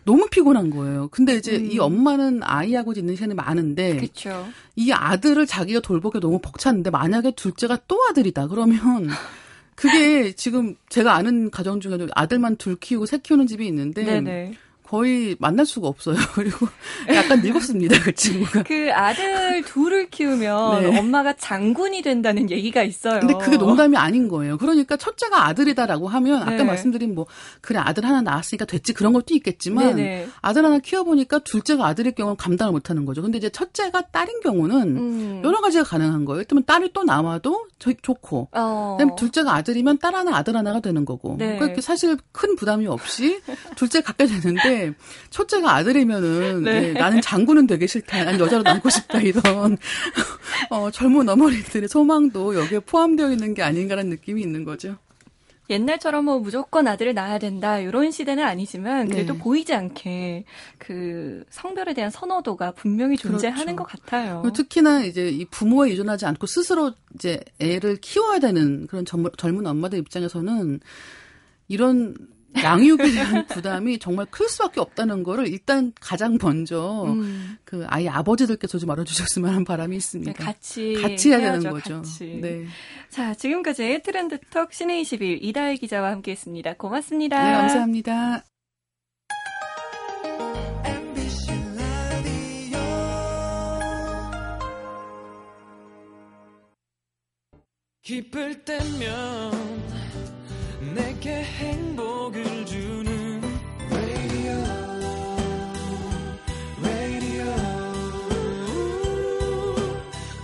너무 0.05 0.28
피곤한 0.28 0.71
거예요. 0.71 1.09
근데 1.09 1.37
이제 1.37 1.57
음. 1.57 1.71
이 1.71 1.78
엄마는 1.78 2.40
아이하고 2.43 2.93
있는 2.93 3.14
시간이 3.14 3.35
많은데 3.35 3.97
그쵸. 3.97 4.49
이 4.76 4.93
아들을 4.93 5.47
자기가 5.47 5.81
돌보기 5.81 6.21
너무 6.21 6.38
벅찼는데 6.40 6.90
만약에 6.90 7.33
둘째가 7.33 7.78
또 7.88 7.99
아들이다 8.11 8.49
그러면 8.49 9.09
그게 9.75 10.33
지금 10.33 10.75
제가 10.88 11.14
아는 11.14 11.50
가정 11.50 11.81
중에도 11.81 12.09
아들만 12.14 12.57
둘 12.57 12.76
키우고 12.76 13.07
새 13.07 13.19
키우는 13.19 13.47
집이 13.47 13.67
있는데 13.67 14.05
네네. 14.05 14.55
거의 14.88 15.37
만날 15.38 15.66
수가 15.66 15.87
없어요. 15.87 16.16
그리고 16.35 16.66
약간 17.09 17.42
늙었습니다, 17.42 18.00
그 18.02 18.14
친구가. 18.14 18.62
그 18.62 18.90
아들 18.95 19.62
둘을 19.62 20.09
키우면 20.09 20.83
네. 20.83 20.99
엄마가 20.99 21.35
장군이 21.35 22.00
된다는 22.00 22.50
얘기가 22.50 22.83
있어요. 22.83 23.21
근데 23.21 23.35
그게 23.35 23.59
농담이 23.59 23.99
아닌 23.99 24.28
거예요. 24.28 24.57
그러니까 24.57 24.97
첫째가 24.97 25.47
아들이다라고 25.47 26.09
하면 26.09 26.40
아까 26.40 26.57
네. 26.57 26.64
말씀드린 26.64 27.14
뭐 27.14 27.26
그래 27.61 27.78
아들 27.78 28.07
하나 28.07 28.23
낳았으니까 28.23 28.64
됐지 28.64 28.95
그런 28.95 29.12
것도 29.12 29.35
있겠지만 29.35 29.97
네네. 29.97 30.28
아들 30.40 30.64
하나 30.64 30.78
키워보니까 30.78 31.40
둘째가 31.40 31.87
아들일 31.87 32.12
경우는 32.12 32.37
감당을 32.37 32.73
못하는 32.73 33.04
거죠. 33.04 33.21
근데 33.21 33.37
이제 33.37 33.50
첫째가 33.50 34.09
딸인 34.11 34.40
경우는 34.40 34.97
음. 34.97 35.42
여러 35.45 35.61
가지가 35.61 35.85
가능한 35.85 36.25
거예요. 36.25 36.40
일단 36.40 36.64
딸이 36.64 36.92
또 36.95 37.04
남아도 37.04 37.66
좋고, 37.78 38.49
어. 38.52 38.97
그다음 38.99 39.16
둘째가 39.16 39.54
아들이면 39.54 39.99
딸 39.99 40.14
하나 40.14 40.37
아들 40.37 40.57
하나가 40.57 40.80
되는 40.80 41.04
거고. 41.04 41.37
네. 41.38 41.59
그러니까 41.59 41.83
사실 41.83 42.16
큰 42.33 42.57
부담이 42.57 42.87
없이 42.87 43.40
둘째 43.76 44.00
갖게 44.00 44.26
되는데. 44.26 44.77
첫째가 45.30 45.75
아들이면은 45.75 46.62
네. 46.62 46.80
네, 46.80 46.92
나는 46.92 47.20
장군은 47.20 47.66
되기 47.66 47.87
싫다. 47.87 48.25
난 48.25 48.38
여자로 48.38 48.62
남고 48.62 48.88
싶다 48.90 49.20
이런 49.20 49.76
어, 50.70 50.90
젊은 50.90 51.28
어머니들의 51.28 51.88
소망도 51.88 52.54
여기에 52.54 52.80
포함되어 52.80 53.32
있는 53.32 53.54
게 53.54 53.62
아닌가라는 53.62 54.11
느낌이 54.11 54.42
있는 54.42 54.64
거죠. 54.64 54.97
옛날처럼 55.70 56.25
뭐 56.25 56.38
무조건 56.38 56.88
아들을 56.88 57.14
낳아야 57.14 57.38
된다 57.38 57.78
이런 57.78 58.11
시대는 58.11 58.42
아니지만 58.42 59.08
그래도 59.08 59.35
네. 59.35 59.38
보이지 59.38 59.75
않게 59.75 60.44
그 60.78 61.44
성별에 61.50 61.92
대한 61.92 62.11
선호도가 62.11 62.73
분명히 62.73 63.16
존재하는 63.16 63.76
그렇죠. 63.76 63.76
것 63.76 63.85
같아요. 63.85 64.42
특히나 64.54 65.04
이제 65.04 65.28
이 65.28 65.44
부모에 65.44 65.90
의존하지 65.90 66.25
않고 66.26 66.47
스스로 66.47 66.92
이제 67.14 67.40
애를 67.58 67.97
키워야 67.97 68.38
되는 68.38 68.87
그런 68.87 69.04
젊은 69.04 69.66
엄마들 69.66 69.99
입장에서는 69.99 70.80
이런 71.68 72.16
양육에 72.57 73.11
대한 73.11 73.47
부담이 73.49 73.99
정말 73.99 74.26
클 74.31 74.49
수밖에 74.49 74.81
없다는 74.81 75.23
거를 75.23 75.49
일단 75.49 75.93
가장 76.00 76.38
먼저 76.40 77.05
음. 77.05 77.59
그 77.64 77.85
아이 77.88 78.09
아버지들께서 78.09 78.78
좀 78.78 78.90
알아주셨으면 78.90 79.50
하는 79.50 79.64
바람이 79.64 79.97
있습니다. 79.97 80.33
네, 80.33 80.45
같이 80.45 80.95
같이 80.95 81.31
해야 81.31 81.52
되는 81.52 81.71
거죠. 81.71 81.97
같이. 81.97 82.38
네. 82.40 82.67
자, 83.11 83.35
지금까지 83.35 84.00
트렌드톡 84.02 84.73
신의 84.73 85.02
21 85.02 85.38
이다혜 85.43 85.76
기자와 85.76 86.11
함께했습니다. 86.11 86.75
고맙습니다. 86.75 87.43
네, 87.43 87.57
감사합니다. 87.57 88.45
기쁠 98.09 98.64
때면 98.64 99.52
내게 100.80 101.42
행복을 101.42 102.66
주는 102.66 103.42
radio, 103.90 104.64
radio. 106.80 107.54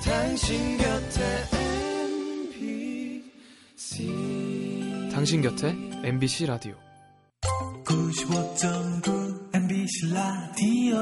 당신 0.05 0.77
곁에 0.79 1.23
MBC 3.77 4.11
당신 5.13 5.43
곁에 5.43 5.77
MBC 6.03 6.47
라디오. 6.47 6.75
95.9 7.85 9.55
MBC 9.55 10.13
라디오 10.13 10.95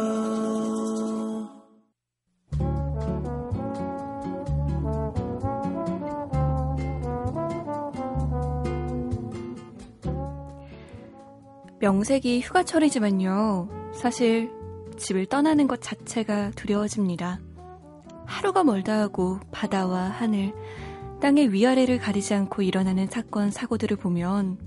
명색이 11.83 12.43
휴가철이지만요. 12.43 13.93
사실 13.93 14.53
집을 14.97 15.27
떠나는 15.27 15.67
것 15.67 15.83
자체가 15.83 16.53
두려워집니다. 16.53 17.41
하루가 18.25 18.63
멀다 18.63 19.01
하고 19.01 19.41
바다와 19.51 20.03
하늘, 20.03 20.55
땅의 21.21 21.53
위아래를 21.53 21.99
가리지 21.99 22.35
않고 22.35 22.63
일어나는 22.63 23.09
사건, 23.09 23.51
사고들을 23.51 23.97
보면 23.97 24.59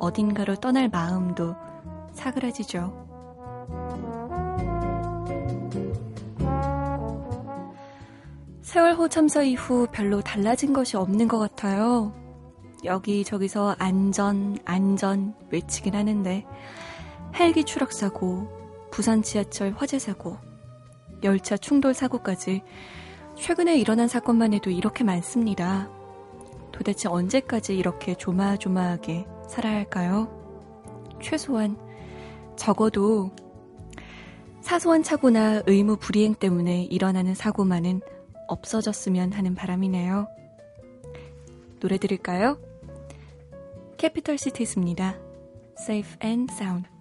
어딘가로 0.00 0.56
떠날 0.56 0.88
마음도 0.88 1.54
사그라지죠. 2.14 3.04
세월호 8.62 9.06
참사 9.08 9.42
이후 9.42 9.86
별로 9.92 10.20
달라진 10.20 10.72
것이 10.72 10.96
없는 10.96 11.28
것 11.28 11.38
같아요. 11.38 12.23
여기저기서 12.84 13.76
안전, 13.78 14.58
안전 14.64 15.34
외치긴 15.50 15.94
하는데 15.94 16.44
헬기 17.34 17.64
추락 17.64 17.92
사고, 17.92 18.48
부산 18.90 19.22
지하철 19.22 19.72
화재 19.72 19.98
사고, 19.98 20.36
열차 21.22 21.56
충돌 21.56 21.94
사고까지 21.94 22.62
최근에 23.36 23.76
일어난 23.76 24.06
사건만 24.08 24.52
해도 24.52 24.70
이렇게 24.70 25.02
많습니다. 25.04 25.88
도대체 26.72 27.08
언제까지 27.08 27.76
이렇게 27.76 28.14
조마조마하게 28.14 29.26
살아야 29.48 29.76
할까요? 29.76 30.28
최소한 31.22 31.76
적어도 32.56 33.30
사소한 34.60 35.02
착오나 35.02 35.62
의무 35.66 35.96
불이행 35.96 36.34
때문에 36.34 36.84
일어나는 36.84 37.34
사고만은 37.34 38.00
없어졌으면 38.48 39.32
하는 39.32 39.54
바람이네요. 39.54 40.26
노래 41.80 41.98
들을까요? 41.98 42.58
캐피털 43.96 44.38
시티즈입니다. 44.38 45.16
Safe 45.78 46.16
and 46.22 46.52
Sound. 46.52 46.93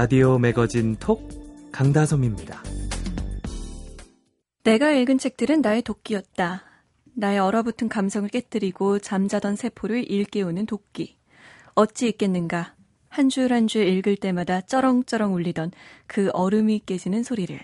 라디오 0.00 0.38
매거진 0.38 0.96
톡 0.96 1.28
강다솜입니다. 1.72 2.62
내가 4.64 4.92
읽은 4.92 5.18
책들은 5.18 5.60
나의 5.60 5.82
도끼였다. 5.82 6.62
나의 7.12 7.38
얼어붙은 7.38 7.90
감성을 7.90 8.26
깨뜨리고 8.30 8.98
잠자던 9.00 9.56
세포를 9.56 10.10
일깨우는 10.10 10.64
도끼. 10.64 11.18
어찌 11.74 12.08
있겠는가. 12.08 12.76
한 13.10 13.28
줄 13.28 13.52
한 13.52 13.66
줄 13.66 13.86
읽을 13.86 14.16
때마다 14.16 14.62
쩌렁쩌렁 14.62 15.34
울리던 15.34 15.72
그 16.06 16.30
얼음이 16.32 16.80
깨지는 16.86 17.22
소리를. 17.22 17.60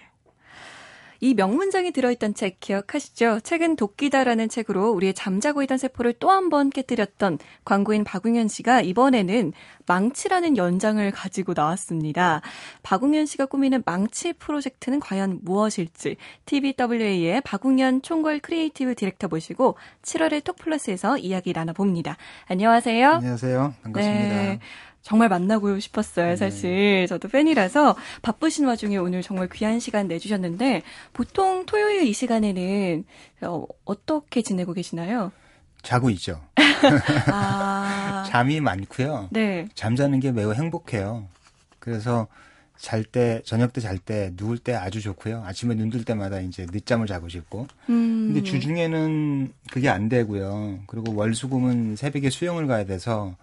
이 1.21 1.35
명문장이 1.35 1.93
들어있던 1.93 2.35
책 2.35 2.61
기억하시죠? 2.61 3.41
책은 3.41 3.77
도끼다라는 3.77 4.49
책으로 4.49 4.91
우리의 4.91 5.15
잠자고 5.15 5.63
있던 5.63 5.79
세포를 5.79 6.13
또 6.15 6.29
한 6.31 6.51
번 6.51 6.71
깨뜨렸던 6.71 7.39
광고인 7.65 8.05
박웅현 8.05 8.49
씨가 8.49 8.81
이번에는 8.83 9.53
망치라는 9.87 10.57
연장을 10.57 11.11
가지고 11.11 11.55
나왔습니다. 11.57 12.41
박웅현 12.83 13.27
씨가 13.27 13.47
꾸미는 13.47 13.83
망치 13.87 14.33
프로젝트는 14.35 15.01
과연 15.01 15.41
무엇일지 15.43 16.17
TBWA의 16.45 17.41
박웅현 17.43 18.03
총괄 18.03 18.41
creative 18.41 18.95
director 18.95 19.29
모시고 19.29 19.77
7월의 20.03 20.45
톡플러스에서 20.45 21.19
이야기 21.19 21.53
나눠봅니다. 21.53 22.17
안녕하세요. 22.47 23.11
안녕하세요. 23.13 23.75
반갑습니다. 23.83 24.29
네. 24.35 24.61
정말 25.07 25.29
만나고 25.29 25.79
싶었어요, 25.79 26.31
네. 26.31 26.37
사실. 26.37 26.69
네. 26.69 27.07
저도 27.07 27.29
팬이라서 27.29 27.95
바쁘신 28.23 28.67
와중에 28.67 28.97
오늘 28.97 29.23
정말 29.23 29.49
귀한 29.53 29.79
시간 29.79 30.09
내주셨는데, 30.09 30.83
보통 31.13 31.65
토요일 31.65 32.03
이 32.09 32.13
시간에는 32.13 33.05
어, 33.43 33.65
어떻게 33.85 34.43
지내고 34.43 34.73
계시나요? 34.73 35.31
자고 35.83 36.11
있죠. 36.11 36.41
아. 37.31 38.25
잠이 38.27 38.61
많고요. 38.61 39.29
네. 39.31 39.69
잠자는 39.77 40.19
게 40.19 40.33
매우 40.33 40.53
행복해요. 40.53 41.29
그래서 41.79 42.27
잘 42.77 43.05
때, 43.05 43.41
저녁 43.45 43.73
때 43.73 43.81
잘 43.81 43.99
때, 43.99 44.33
누울 44.37 44.59
때 44.59 44.75
아주 44.75 45.01
좋고요. 45.01 45.45
아침에 45.47 45.77
눈 45.77 45.89
뜰 45.89 46.03
때마다 46.05 46.41
이제 46.41 46.67
늦잠을 46.69 47.07
자고 47.07 47.29
싶고. 47.29 47.69
음. 47.91 48.33
근데 48.35 48.43
주중에는 48.43 49.53
그게 49.71 49.89
안 49.89 50.09
되고요. 50.09 50.81
그리고 50.89 51.15
월수금은 51.15 51.95
새벽에 51.95 52.29
수영을 52.29 52.67
가야 52.67 52.85
돼서 52.85 53.37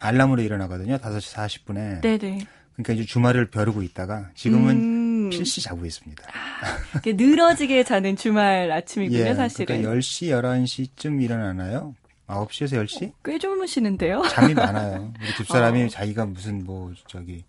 알람으로 0.00 0.42
일어나거든요. 0.42 0.98
5시 0.98 1.34
40분에. 1.34 2.00
네네. 2.02 2.46
그러니까 2.74 2.92
이제 2.92 3.04
주말을 3.04 3.50
벼르고 3.50 3.82
있다가 3.82 4.30
지금은 4.34 4.76
음. 4.76 5.30
필시 5.30 5.60
자고 5.60 5.84
있습니다. 5.84 6.24
아, 6.32 7.00
늘어지게 7.04 7.82
자는 7.84 8.14
주말 8.16 8.70
아침이군요, 8.70 9.18
예, 9.18 9.34
사실은. 9.34 9.66
그러니까 9.82 9.92
10시, 10.00 10.28
11시쯤 10.30 11.20
일어나나요? 11.22 11.94
9시에서 12.28 12.84
10시? 12.84 13.08
어, 13.08 13.12
꽤 13.24 13.38
주무시는데요? 13.38 14.22
잠이 14.30 14.54
많아요. 14.54 15.12
우리 15.20 15.28
집사람이 15.36 15.84
어. 15.84 15.88
자기가 15.88 16.26
무슨 16.26 16.62
뭐 16.64 16.92
저기 17.08 17.44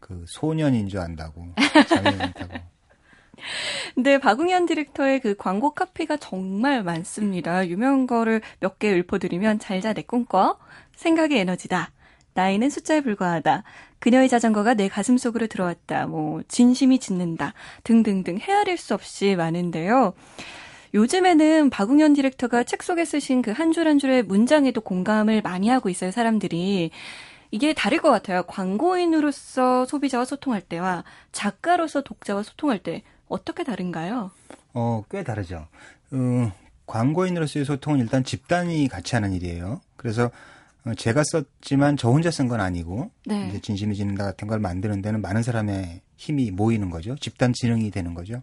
그 0.00 0.24
소년인 0.28 0.88
줄 0.88 1.00
안다고. 1.00 1.48
잠이 1.88 2.16
많다고. 2.16 2.54
근데 3.94 4.18
박웅현 4.18 4.66
디렉터의 4.66 5.20
그 5.20 5.34
광고 5.36 5.74
카피가 5.74 6.16
정말 6.16 6.82
많습니다. 6.82 7.66
유명한 7.68 8.06
거를 8.06 8.40
몇 8.60 8.78
개 8.78 8.90
읊어드리면 8.98 9.58
잘자 9.58 9.92
내 9.92 10.02
꿈꿔, 10.02 10.58
생각의 10.96 11.38
에너지다, 11.40 11.90
나이는 12.34 12.70
숫자에 12.70 13.00
불과하다, 13.02 13.62
그녀의 14.00 14.28
자전거가 14.28 14.74
내 14.74 14.88
가슴 14.88 15.16
속으로 15.16 15.46
들어왔다, 15.46 16.06
뭐 16.06 16.42
진심이 16.48 16.98
짓는다 16.98 17.54
등등등 17.84 18.38
헤아릴 18.38 18.76
수 18.76 18.94
없이 18.94 19.34
많은데요. 19.36 20.14
요즘에는 20.94 21.70
박웅현 21.70 22.14
디렉터가 22.14 22.64
책 22.64 22.82
속에 22.82 23.04
쓰신 23.04 23.42
그 23.42 23.50
한 23.52 23.72
줄 23.72 23.86
한 23.88 23.98
줄의 23.98 24.22
문장에도 24.24 24.80
공감을 24.80 25.42
많이 25.42 25.68
하고 25.68 25.88
있어요, 25.88 26.10
사람들이. 26.10 26.90
이게 27.50 27.72
다를 27.72 27.98
것 28.00 28.10
같아요. 28.10 28.42
광고인으로서 28.44 29.86
소비자와 29.86 30.24
소통할 30.24 30.60
때와 30.60 31.04
작가로서 31.32 32.02
독자와 32.02 32.42
소통할 32.42 32.78
때 32.80 33.02
어떻게 33.28 33.64
다른가요? 33.64 34.30
어, 34.72 35.04
꽤 35.10 35.22
다르죠. 35.24 35.66
어, 36.12 36.52
광고인으로서의 36.86 37.64
소통은 37.64 38.00
일단 38.00 38.22
집단이 38.24 38.88
같이 38.88 39.14
하는 39.14 39.32
일이에요. 39.32 39.80
그래서 39.96 40.26
어, 40.26 40.30
제가 40.96 41.22
썼지만 41.24 41.96
저 41.96 42.10
혼자 42.10 42.30
쓴 42.30 42.46
건 42.48 42.60
아니고 42.60 43.10
네. 43.26 43.48
이제 43.48 43.60
진심이 43.60 43.94
짓는다 43.96 44.24
같은 44.24 44.46
걸 44.48 44.58
만드는 44.60 45.00
데는 45.00 45.22
많은 45.22 45.42
사람의 45.42 46.02
힘이 46.16 46.50
모이는 46.50 46.90
거죠. 46.90 47.16
집단 47.16 47.52
지능이 47.54 47.90
되는 47.90 48.12
거죠. 48.12 48.42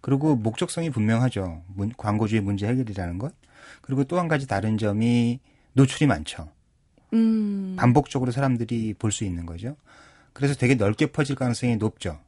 그리고 0.00 0.36
목적성이 0.36 0.90
분명하죠. 0.90 1.62
문, 1.74 1.92
광고주의 1.96 2.40
문제 2.40 2.66
해결이라는 2.68 3.18
것. 3.18 3.34
그리고 3.82 4.04
또 4.04 4.18
한 4.18 4.28
가지 4.28 4.46
다른 4.46 4.78
점이 4.78 5.40
노출이 5.72 6.06
많죠. 6.06 6.48
음. 7.12 7.74
반복적으로 7.76 8.30
사람들이 8.30 8.94
볼 8.94 9.10
수 9.10 9.24
있는 9.24 9.44
거죠. 9.44 9.76
그래서 10.32 10.54
되게 10.54 10.76
넓게 10.76 11.06
퍼질 11.06 11.34
가능성이 11.34 11.76
높죠. 11.76 12.20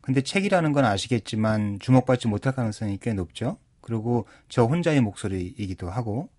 근데 0.00 0.22
책이라는 0.22 0.72
건 0.72 0.86
아시겠지만 0.86 1.78
주목받지 1.78 2.26
못할 2.26 2.54
가능성이 2.54 2.98
꽤 3.02 3.12
높죠. 3.12 3.58
그리고 3.82 4.26
저 4.48 4.64
혼자의 4.64 5.02
목소리이기도 5.02 5.90
하고 5.90 6.30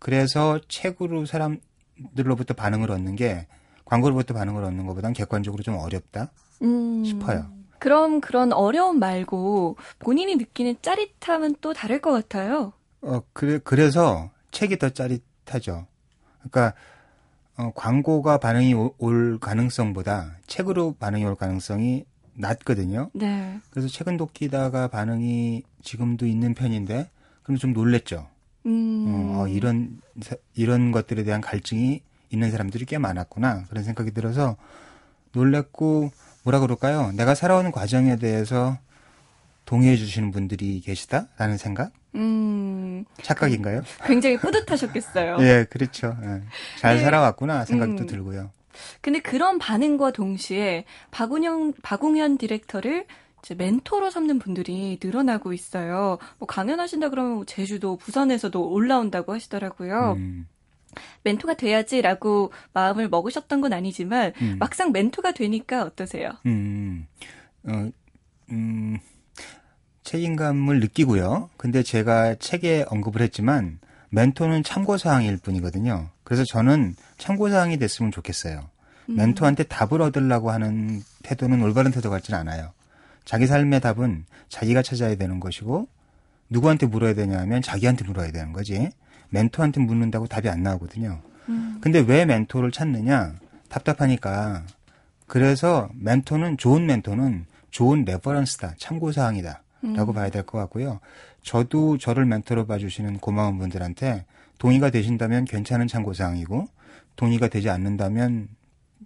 그래서 0.00 0.60
책으로 0.68 1.24
사람 1.24 1.60
들로부터 2.14 2.54
반응을 2.54 2.90
얻는 2.90 3.16
게 3.16 3.46
광고로부터 3.84 4.34
반응을 4.34 4.64
얻는 4.64 4.86
것보다는 4.86 5.14
객관적으로 5.14 5.62
좀 5.62 5.76
어렵다 5.76 6.30
음, 6.62 7.04
싶어요. 7.04 7.46
그럼 7.78 8.20
그런 8.20 8.52
어려움 8.52 8.98
말고 8.98 9.76
본인이 9.98 10.36
느끼는 10.36 10.76
짜릿함은 10.82 11.56
또 11.60 11.72
다를 11.72 12.00
것 12.00 12.12
같아요. 12.12 12.72
어 13.02 13.20
그래 13.32 13.58
그래서 13.62 14.30
책이 14.50 14.78
더 14.78 14.90
짜릿하죠. 14.90 15.86
그러니까 16.38 16.74
어, 17.58 17.72
광고가 17.74 18.38
반응이 18.38 18.74
오, 18.74 18.94
올 18.98 19.38
가능성보다 19.38 20.36
책으로 20.46 20.94
반응이 20.98 21.24
올 21.24 21.34
가능성이 21.36 22.04
낮거든요. 22.34 23.10
네. 23.14 23.58
그래서 23.70 23.88
책은 23.88 24.16
돕기다가 24.18 24.88
반응이 24.88 25.62
지금도 25.82 26.26
있는 26.26 26.54
편인데 26.54 27.10
그럼 27.42 27.56
좀 27.58 27.72
놀랬죠. 27.72 28.28
음. 28.66 29.32
어, 29.36 29.48
이런 29.48 30.00
이런 30.54 30.92
것들에 30.92 31.22
대한 31.24 31.40
갈증이 31.40 32.02
있는 32.30 32.50
사람들이 32.50 32.84
꽤 32.84 32.98
많았구나 32.98 33.64
그런 33.68 33.84
생각이 33.84 34.10
들어서 34.10 34.56
놀랬고 35.32 36.10
뭐라 36.42 36.60
그럴까요? 36.60 37.12
내가 37.12 37.34
살아오는 37.34 37.70
과정에 37.70 38.16
대해서 38.16 38.78
동의해 39.64 39.96
주시는 39.96 40.30
분들이 40.30 40.80
계시다라는 40.80 41.58
생각? 41.58 41.92
음, 42.14 43.04
착각인가요? 43.22 43.82
굉장히 44.04 44.38
뿌듯하셨겠어요. 44.38 45.36
예, 45.40 45.66
그렇죠. 45.68 46.16
예. 46.22 46.42
잘 46.78 46.96
네. 46.96 47.02
살아왔구나 47.02 47.64
생각도 47.64 48.04
음. 48.04 48.06
들고요. 48.06 48.50
근데 49.00 49.20
그런 49.20 49.58
반응과 49.58 50.12
동시에 50.12 50.84
박운영, 51.10 51.74
박웅현 51.82 52.38
디렉터를 52.38 53.06
멘토로 53.54 54.10
삼는 54.10 54.38
분들이 54.38 54.98
늘어나고 55.02 55.52
있어요. 55.52 56.18
뭐 56.38 56.46
강연하신다 56.46 57.10
그러면 57.10 57.34
뭐 57.34 57.44
제주도, 57.44 57.96
부산에서도 57.96 58.70
올라온다고 58.70 59.32
하시더라고요. 59.32 60.14
음. 60.18 60.46
멘토가 61.22 61.54
돼야지라고 61.54 62.52
마음을 62.72 63.08
먹으셨던 63.08 63.60
건 63.60 63.72
아니지만 63.72 64.32
음. 64.40 64.56
막상 64.58 64.92
멘토가 64.92 65.32
되니까 65.32 65.82
어떠세요? 65.82 66.30
음, 66.46 67.06
어, 67.64 67.90
음, 68.50 68.98
책임감을 70.04 70.80
느끼고요. 70.80 71.50
근데 71.56 71.82
제가 71.82 72.36
책에 72.36 72.84
언급을 72.88 73.20
했지만 73.22 73.78
멘토는 74.10 74.62
참고 74.62 74.96
사항일 74.96 75.38
뿐이거든요. 75.38 76.10
그래서 76.24 76.44
저는 76.44 76.94
참고 77.18 77.50
사항이 77.50 77.78
됐으면 77.78 78.12
좋겠어요. 78.12 78.70
음. 79.10 79.16
멘토한테 79.16 79.64
답을 79.64 80.00
얻으려고 80.00 80.50
하는 80.50 81.02
태도는 81.22 81.60
올바른 81.62 81.90
태도 81.90 82.08
같지는 82.10 82.38
않아요. 82.40 82.72
자기 83.26 83.46
삶의 83.46 83.80
답은 83.80 84.24
자기가 84.48 84.80
찾아야 84.80 85.14
되는 85.16 85.38
것이고 85.40 85.86
누구한테 86.48 86.86
물어야 86.86 87.12
되냐면 87.12 87.60
자기한테 87.60 88.06
물어야 88.06 88.30
되는 88.30 88.54
거지. 88.54 88.88
멘토한테 89.28 89.80
묻는다고 89.80 90.26
답이 90.28 90.48
안 90.48 90.62
나오거든요. 90.62 91.20
음. 91.50 91.78
근데 91.82 91.98
왜 91.98 92.24
멘토를 92.24 92.70
찾느냐? 92.70 93.34
답답하니까. 93.68 94.64
그래서 95.26 95.90
멘토는 95.94 96.56
좋은 96.56 96.86
멘토는 96.86 97.46
좋은 97.70 98.04
reference다. 98.04 98.76
참고 98.78 99.12
사항이다. 99.12 99.62
라고 99.94 100.12
음. 100.12 100.14
봐야 100.14 100.30
될 100.30 100.44
것 100.44 100.58
같고요. 100.58 101.00
저도 101.42 101.98
저를 101.98 102.24
멘토로 102.24 102.66
봐주시는 102.66 103.18
고마운 103.18 103.58
분들한테 103.58 104.24
동의가 104.58 104.90
되신다면 104.90 105.44
괜찮은 105.44 105.86
참고사항이고 105.86 106.66
동의가 107.16 107.48
되지 107.48 107.70
않는다면 107.70 108.48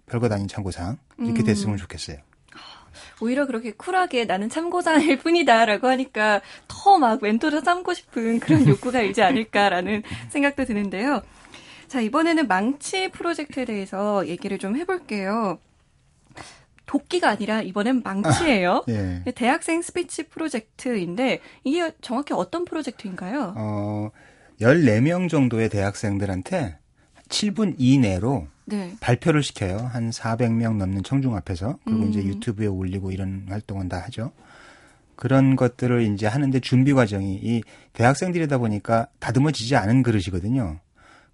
별것 0.05 0.31
아닌 0.31 0.47
참고사항 0.47 0.97
이렇게 1.19 1.41
음. 1.41 1.45
됐으면 1.45 1.77
좋겠어요. 1.77 2.17
오히려 3.21 3.45
그렇게 3.45 3.71
쿨하게 3.71 4.25
나는 4.25 4.49
참고자일 4.49 5.17
뿐이다라고 5.19 5.87
하니까 5.87 6.41
더 6.67 6.97
막 6.97 7.19
멘토를 7.21 7.61
삼고 7.61 7.93
싶은 7.93 8.39
그런 8.39 8.67
욕구가 8.67 9.01
일지 9.01 9.21
않을까라는 9.21 10.03
생각도 10.29 10.65
드는데요. 10.65 11.21
자, 11.87 11.99
이번에는 12.01 12.47
망치 12.47 13.09
프로젝트에 13.09 13.65
대해서 13.65 14.27
얘기를 14.27 14.57
좀 14.59 14.75
해볼게요. 14.77 15.59
도끼가 16.85 17.29
아니라 17.29 17.61
이번엔 17.61 18.01
망치예요. 18.03 18.83
아, 18.87 18.91
예. 18.91 19.23
대학생 19.33 19.81
스피치 19.81 20.23
프로젝트인데 20.27 21.39
이게 21.63 21.91
정확히 22.01 22.33
어떤 22.33 22.65
프로젝트인가요? 22.65 23.53
어, 23.55 24.11
14명 24.59 25.29
정도의 25.29 25.69
대학생들한테 25.69 26.77
7분 27.29 27.75
이내로 27.77 28.47
네. 28.65 28.95
발표를 28.99 29.43
시켜요. 29.43 29.77
한 29.77 30.09
400명 30.11 30.77
넘는 30.77 31.03
청중 31.03 31.35
앞에서. 31.35 31.77
그리고 31.85 32.03
음. 32.03 32.09
이제 32.09 32.23
유튜브에 32.23 32.67
올리고 32.67 33.11
이런 33.11 33.45
활동은 33.49 33.89
다 33.89 34.01
하죠. 34.05 34.31
그런 35.15 35.55
것들을 35.55 36.01
이제 36.13 36.25
하는데 36.25 36.59
준비 36.61 36.93
과정이 36.93 37.39
이 37.43 37.61
대학생들이다 37.93 38.57
보니까 38.57 39.07
다듬어지지 39.19 39.75
않은 39.75 40.03
그릇이거든요. 40.03 40.79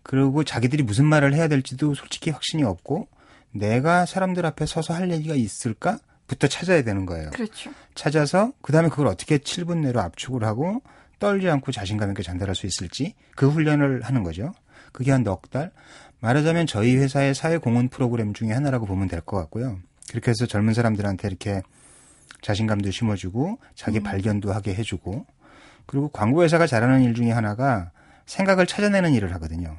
그리고 0.04 0.44
자기들이 0.44 0.84
무슨 0.84 1.06
말을 1.06 1.34
해야 1.34 1.48
될지도 1.48 1.94
솔직히 1.94 2.30
확신이 2.32 2.63
없고 2.63 3.08
내가 3.52 4.06
사람들 4.06 4.46
앞에 4.46 4.66
서서 4.66 4.94
할 4.94 5.12
얘기가 5.12 5.36
있을까? 5.36 6.00
부터 6.28 6.48
찾아야 6.48 6.84
되는 6.84 7.06
거예요. 7.06 7.30
그렇죠. 7.30 7.72
찾아서 7.96 8.52
그다음에 8.62 8.90
그걸 8.90 9.08
어떻게 9.08 9.38
7분 9.38 9.78
내로 9.78 10.02
압축을 10.02 10.44
하고 10.44 10.82
떨지 11.20 11.50
않고 11.50 11.72
자신감 11.72 12.10
있게 12.12 12.22
전달할 12.24 12.54
수 12.56 12.68
있을지 12.68 13.16
그 13.36 13.48
훈련을 13.50 14.02
하는 14.02 14.24
거죠. 14.24 14.54
그게 14.92 15.12
한 15.12 15.24
넉 15.24 15.50
달. 15.50 15.72
말하자면 16.20 16.68
저희 16.68 16.96
회사의 16.98 17.36
사회 17.36 17.58
공헌 17.58 17.90
프로그램 17.90 18.34
중에 18.34 18.52
하나라고 18.52 18.86
보면 18.86 19.08
될 19.08 19.22
것 19.22 19.38
같고요. 19.38 19.80
그렇게 20.10 20.32
해서 20.32 20.46
젊은 20.46 20.74
사람들한테 20.74 21.28
이렇게 21.28 21.62
자신감도 22.42 22.92
심어주고 22.92 23.60
자기 23.76 24.00
음. 24.00 24.04
발견도 24.04 24.54
하게 24.54 24.74
해주고 24.74 25.26
그리고 25.86 26.10
광고 26.10 26.44
회사가 26.44 26.68
잘하는 26.68 27.02
일 27.02 27.14
중에 27.14 27.32
하나가 27.32 27.92
생각을 28.26 28.66
찾아내는 28.68 29.14
일을 29.14 29.34
하거든요. 29.36 29.78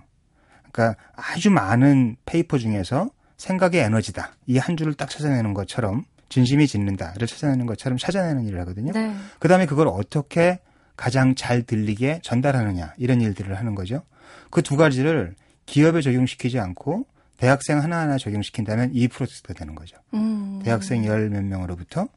그러니까 0.72 1.00
아주 1.14 1.50
많은 1.50 2.16
페이퍼 2.24 2.58
중에서 2.58 3.10
생각의 3.36 3.80
에너지다 3.80 4.32
이 4.46 4.58
한 4.58 4.76
줄을 4.76 4.94
딱 4.94 5.08
찾아내는 5.10 5.54
것처럼 5.54 6.04
진심이 6.28 6.66
짓는다를 6.66 7.26
찾아내는 7.26 7.66
것처럼 7.66 7.96
찾아내는 7.98 8.44
일을 8.46 8.60
하거든요. 8.60 8.92
네. 8.92 9.14
그 9.38 9.48
다음에 9.48 9.66
그걸 9.66 9.88
어떻게 9.88 10.60
가장 10.96 11.34
잘 11.34 11.62
들리게 11.62 12.20
전달하느냐 12.22 12.94
이런 12.98 13.20
일들을 13.20 13.56
하는 13.56 13.74
거죠. 13.74 14.02
그 14.50 14.62
두 14.62 14.76
가지를 14.76 15.34
기업에 15.68 16.00
적용시키지 16.00 16.58
않고 16.58 17.06
대학생 17.36 17.78
하나하나 17.82 18.16
적용시킨다면 18.18 18.92
2%가 18.94 19.52
되는 19.54 19.74
거죠. 19.74 19.96
음. 20.14 20.60
대학생 20.64 21.04
열 21.04 21.28
몇 21.28 21.44
명으로부터 21.44 22.08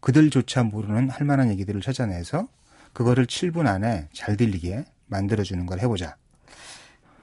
그들조차 0.00 0.62
모르는 0.64 1.08
할 1.08 1.26
만한 1.26 1.50
얘기들을 1.50 1.80
찾아내서 1.80 2.48
그거를 2.92 3.26
7분 3.26 3.66
안에 3.66 4.08
잘 4.12 4.36
들리게 4.36 4.84
만들어주는 5.06 5.64
걸 5.66 5.80
해보자. 5.80 6.16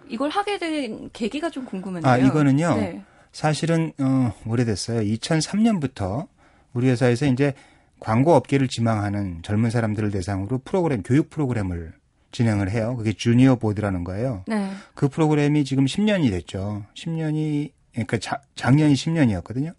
이걸 0.08 0.32
하게 0.32 0.58
된 0.58 1.10
계기가 1.14 1.50
좀 1.52 1.66
궁금한데요. 1.66 2.12
아, 2.12 2.18
이거는요. 2.18 2.76
네. 2.76 3.04
사실은 3.32 3.94
어, 4.00 4.34
오래됐어요. 4.48 5.02
2003년부터 5.02 6.28
우리 6.74 6.90
회사에서 6.90 7.28
이제 7.28 7.54
광고 8.00 8.34
업계를 8.34 8.68
지망하는 8.68 9.44
젊은 9.44 9.70
사람들을 9.70 10.10
대상으로 10.10 10.60
프로그램 10.60 11.04
교육 11.04 11.30
프로그램을 11.30 11.94
진행을 12.32 12.70
해요. 12.70 12.96
그게 12.96 13.14
주니어 13.14 13.56
보드라는 13.56 14.04
거예요. 14.04 14.44
네. 14.48 14.72
그 14.94 15.08
프로그램이 15.08 15.66
지금 15.66 15.86
10년이 15.86 16.30
됐죠. 16.32 16.86
10년이 16.96 17.72
그러니까 17.94 18.18
자, 18.20 18.42
작년이 18.56 18.94
10년이었거든요. 18.94 19.74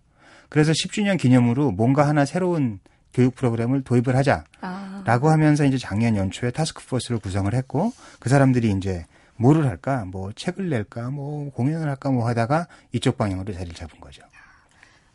그래서 0.48 0.72
10주년 0.72 1.18
기념으로 1.18 1.70
뭔가 1.70 2.06
하나 2.06 2.24
새로운 2.24 2.80
교육 3.12 3.34
프로그램을 3.34 3.82
도입을 3.82 4.16
하자라고 4.16 4.44
아. 4.62 5.32
하면서 5.32 5.64
이제 5.64 5.78
작년 5.78 6.16
연초에 6.16 6.50
타스크포스를 6.50 7.18
구성을 7.18 7.52
했고 7.54 7.92
그 8.18 8.28
사람들이 8.28 8.70
이제 8.72 9.06
뭐를 9.36 9.66
할까, 9.66 10.04
뭐 10.04 10.32
책을 10.32 10.68
낼까, 10.68 11.10
뭐 11.10 11.50
공연을 11.52 11.88
할까, 11.88 12.10
뭐 12.10 12.28
하다가 12.28 12.66
이쪽 12.92 13.16
방향으로 13.16 13.52
자리를 13.54 13.74
잡은 13.74 13.98
거죠. 13.98 14.22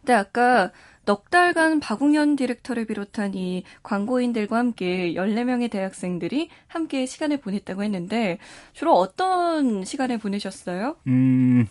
네, 0.02 0.13
아까 0.13 0.71
넉 1.06 1.30
달간 1.30 1.80
박웅현 1.80 2.36
디렉터를 2.36 2.86
비롯한 2.86 3.34
이 3.36 3.63
광고인들과 3.84 4.58
함께 4.58 5.13
14명의 5.13 5.70
대학생들이 5.70 6.50
함께 6.68 7.06
시간을 7.06 7.38
보냈다고 7.38 7.84
했는데 7.84 8.39
주로 8.74 8.94
어떤 8.98 9.86
시간을 9.86 10.18
보내셨어요? 10.18 10.96
음, 11.08 11.68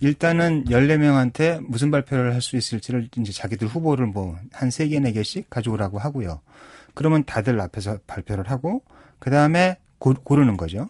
일단은 0.00 0.64
14명한테 0.64 1.64
무슨 1.66 1.90
발표를 1.90 2.34
할 2.34 2.42
수 2.42 2.56
있을지를 2.56 3.08
이제 3.16 3.32
자기들 3.32 3.66
후보를 3.66 4.06
뭐 4.06 4.36
한 4.52 4.68
3개, 4.68 5.00
4개씩 5.00 5.44
가져오라고 5.48 5.98
하고요. 5.98 6.40
그러면 6.94 7.24
다들 7.24 7.58
앞에서 7.60 7.98
발표를 8.06 8.50
하고 8.50 8.82
그 9.18 9.30
다음에 9.30 9.78
고르는 9.98 10.56
거죠. 10.58 10.88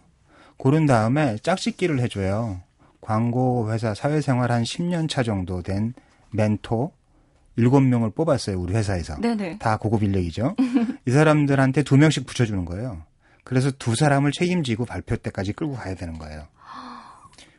고른 0.56 0.86
다음에 0.86 1.36
짝짓기를 1.42 2.00
해줘요. 2.00 2.60
광고 3.00 3.72
회사 3.72 3.94
사회생활 3.94 4.50
한 4.50 4.64
10년 4.64 5.08
차 5.08 5.22
정도 5.22 5.62
된 5.62 5.94
멘토 6.32 6.90
7명을 7.58 8.14
뽑았어요. 8.14 8.58
우리 8.60 8.74
회사에서. 8.74 9.18
네네. 9.20 9.58
다 9.58 9.76
고급 9.76 10.02
인력이죠. 10.02 10.56
이 11.06 11.10
사람들한테 11.10 11.82
두 11.82 11.96
명씩 11.96 12.26
붙여주는 12.26 12.64
거예요. 12.64 13.02
그래서 13.44 13.70
두 13.70 13.94
사람을 13.94 14.32
책임지고 14.32 14.84
발표 14.86 15.16
때까지 15.16 15.52
끌고 15.52 15.74
가야 15.74 15.94
되는 15.94 16.18
거예요. 16.18 16.46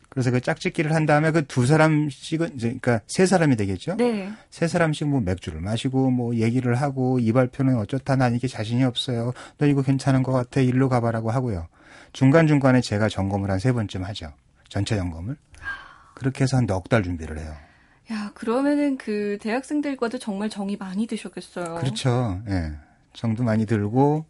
그래서 0.10 0.32
그 0.32 0.42
짝짓기를 0.42 0.96
한 0.96 1.06
다음에 1.06 1.30
그 1.32 1.46
두 1.48 1.66
사람씩은 1.68 2.56
이제 2.56 2.68
그러니까 2.82 3.02
세 3.08 3.26
사람이 3.28 3.56
되겠죠. 3.56 3.96
네. 3.98 4.32
세 4.50 4.68
사람씩 4.68 5.08
뭐 5.08 5.22
맥주를 5.22 5.62
마시고 5.62 6.10
뭐 6.10 6.36
얘기를 6.36 6.74
하고 6.76 7.20
이 7.20 7.32
발표는 7.32 7.78
어쩌다 7.78 8.16
난 8.16 8.34
이게 8.36 8.48
자신이 8.48 8.84
없어요. 8.84 9.34
너 9.60 9.68
이거 9.68 9.84
괜찮은 9.84 10.24
것 10.24 10.32
같아. 10.32 10.60
일로 10.60 10.90
가봐라고 10.90 11.30
하고요. 11.32 11.68
중간 12.14 12.48
중간에 12.48 12.82
제가 12.82 13.10
점검을 13.10 13.52
한 13.52 13.60
세 13.60 13.72
번쯤 13.72 14.04
하죠. 14.06 14.34
전체 14.70 14.96
점검을. 14.98 15.38
그렇게 16.16 16.44
해서 16.46 16.58
한 16.58 16.66
넉 16.66 16.90
달 16.90 17.04
준비를 17.04 17.38
해요. 17.38 17.54
야, 18.12 18.32
그러면은 18.34 18.98
그 18.98 19.38
대학생들과도 19.42 20.18
정말 20.20 20.50
정이 20.50 20.78
많이 20.78 21.08
드셨겠어요. 21.08 21.76
그렇죠. 21.76 22.42
예. 22.48 22.52
네. 22.52 22.72
정도 23.14 23.44
많이 23.44 23.66
들고 23.66 24.26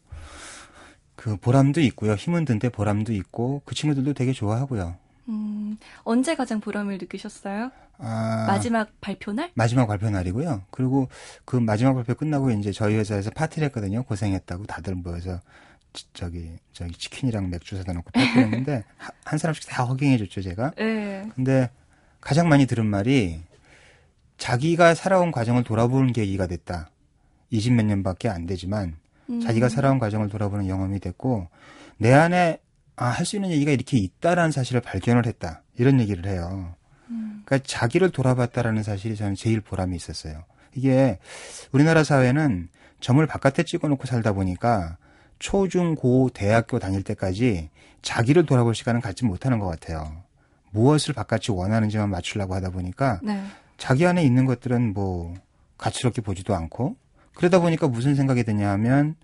그 1.16 1.36
보람도 1.36 1.82
있고요. 1.82 2.14
힘은 2.14 2.46
든데 2.46 2.70
보람도 2.70 3.14
있고 3.14 3.62
그 3.66 3.76
친구들도 3.76 4.14
되게 4.14 4.32
좋아하고요. 4.32 4.96
음, 5.30 5.78
언제 6.04 6.36
가장 6.36 6.62
보람을 6.62 6.98
느끼셨어요? 7.00 7.72
아, 8.00 8.46
마지막 8.48 8.90
발표 9.02 9.34
날? 9.34 9.52
마지막 9.56 9.88
발표 9.88 10.10
날이고요. 10.10 10.64
그리고 10.72 11.10
그 11.44 11.56
마지막 11.58 11.94
발표 11.96 12.14
끝나고 12.16 12.52
이제 12.52 12.72
저희 12.72 12.96
회사에서 12.96 13.30
파티를 13.32 13.68
했거든요. 13.68 14.04
고생했다고 14.04 14.66
다들 14.68 14.96
모여서 14.96 15.42
저기 16.14 16.52
저기 16.72 16.94
치킨이랑 16.94 17.50
맥주 17.50 17.76
사다 17.76 17.94
놓고 17.94 18.12
발표했는데 18.12 18.84
한 19.26 19.38
사람씩 19.40 19.68
다 19.68 19.84
허경해 19.84 20.18
줬죠 20.20 20.42
제가. 20.42 20.72
네. 20.78 21.28
근데 21.36 21.70
가장 22.22 22.48
많이 22.48 22.68
들은 22.68 22.86
말이 22.86 23.42
자기가 24.38 24.94
살아온 24.96 25.32
과정을 25.32 25.64
돌아보는 25.64 26.14
계기가 26.14 26.48
됐다. 26.48 26.90
20 27.50 27.74
몇 27.74 27.86
년밖에 27.86 28.30
안 28.30 28.46
되지만 28.46 28.96
음. 29.30 29.42
자기가 29.42 29.70
살아온 29.70 30.00
과정을 30.00 30.30
돌아보는 30.30 30.68
경험이 30.68 31.00
됐고 31.00 31.48
내 31.98 32.14
안에 32.14 32.60
아, 32.96 33.06
할 33.06 33.26
수 33.26 33.36
있는 33.36 33.52
얘기가 33.52 33.72
이렇게 33.72 33.98
있다라는 33.98 34.52
사실을 34.52 34.82
발견을 34.82 35.28
했다. 35.28 35.62
이런 35.78 36.00
얘기를 36.00 36.26
해요. 36.26 36.74
음. 37.10 37.44
그러니까 37.46 37.66
자기를 37.68 38.10
돌아봤다라는 38.10 38.82
사실이 38.84 39.16
저는 39.16 39.36
제일 39.36 39.62
보람이 39.62 39.96
있었어요. 39.96 40.44
이게 40.76 41.20
우리나라 41.72 42.04
사회는 42.04 42.70
점을 43.00 43.26
바깥에 43.26 43.64
찍어놓고 43.64 44.08
살다 44.08 44.34
보니까 44.34 44.98
초, 45.40 45.68
중, 45.68 45.94
고, 45.94 46.30
대학교 46.34 46.80
다닐 46.80 47.04
때까지 47.04 47.70
자기를 48.02 48.48
돌아볼 48.48 48.74
시간은 48.74 49.02
갖지 49.02 49.26
못하는 49.26 49.60
것 49.60 49.68
같아요. 49.68 50.24
무엇을 50.72 51.14
바깥이 51.14 51.52
원하는지만 51.52 52.10
맞추려고 52.10 52.56
하다 52.56 52.72
보니까 52.72 53.20
네. 53.24 53.44
자기 53.78 54.06
안에 54.06 54.24
있는 54.24 54.46
것들은 54.46 54.94
뭐 54.94 55.34
가치롭게 55.78 56.22
보지도 56.22 56.56
않고 56.56 56.96
그러다 57.36 57.60
보니까 57.60 57.88
무슨 57.88 58.16
생각이 58.16 58.44
드냐 58.44 58.70
하면 58.72 59.16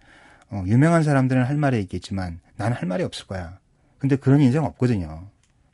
어, 0.49 0.63
유명한 0.67 1.03
사람들은 1.03 1.43
할 1.45 1.57
말이 1.57 1.79
있겠지만 1.81 2.39
나는 2.55 2.77
할 2.77 2.87
말이 2.87 3.03
없을 3.03 3.25
거야. 3.25 3.57
근데 3.97 4.15
그런 4.15 4.41
인생 4.41 4.63
없거든요. 4.63 5.27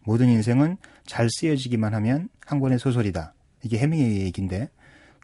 모든 0.03 0.27
인생은 0.29 0.77
잘 1.05 1.29
쓰여지기만 1.29 1.93
하면 1.95 2.29
한 2.45 2.59
권의 2.59 2.79
소설이다. 2.79 3.33
이게 3.63 3.77
해밍의 3.79 4.21
얘기인데 4.21 4.69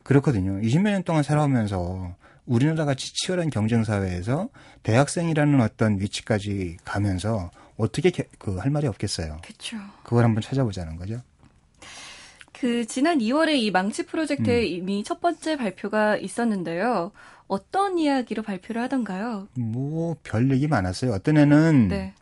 그렇거든요. 0.03 0.59
20몇 0.61 0.91
년 0.91 1.03
동안 1.03 1.23
살아오면서 1.23 2.15
우리나라 2.45 2.85
같이 2.85 3.13
치열한 3.13 3.49
경쟁 3.49 3.83
사회에서 3.83 4.49
대학생이라는 4.83 5.61
어떤 5.61 5.99
위치까지 5.99 6.77
가면서 6.83 7.49
어떻게 7.77 8.11
그 8.37 8.59
할 8.59 8.69
말이 8.71 8.87
없겠어요. 8.87 9.39
그렇죠. 9.43 9.77
그걸 10.03 10.25
한번 10.25 10.41
찾아보자는 10.41 10.97
거죠. 10.97 11.21
그 12.59 12.85
지난 12.87 13.19
2월에 13.19 13.55
이 13.57 13.71
망치 13.71 14.05
프로젝트에 14.05 14.59
음. 14.61 14.65
이미 14.65 15.03
첫 15.03 15.19
번째 15.19 15.57
발표가 15.57 16.15
있었는데요. 16.17 17.11
어떤 17.47 17.97
이야기로 17.99 18.43
발표를 18.43 18.81
하던가요? 18.83 19.47
뭐 19.55 20.15
별 20.23 20.49
얘기 20.51 20.67
많았어요. 20.67 21.11
어떤 21.11 21.37
애는 21.37 21.87
네. 21.89 22.13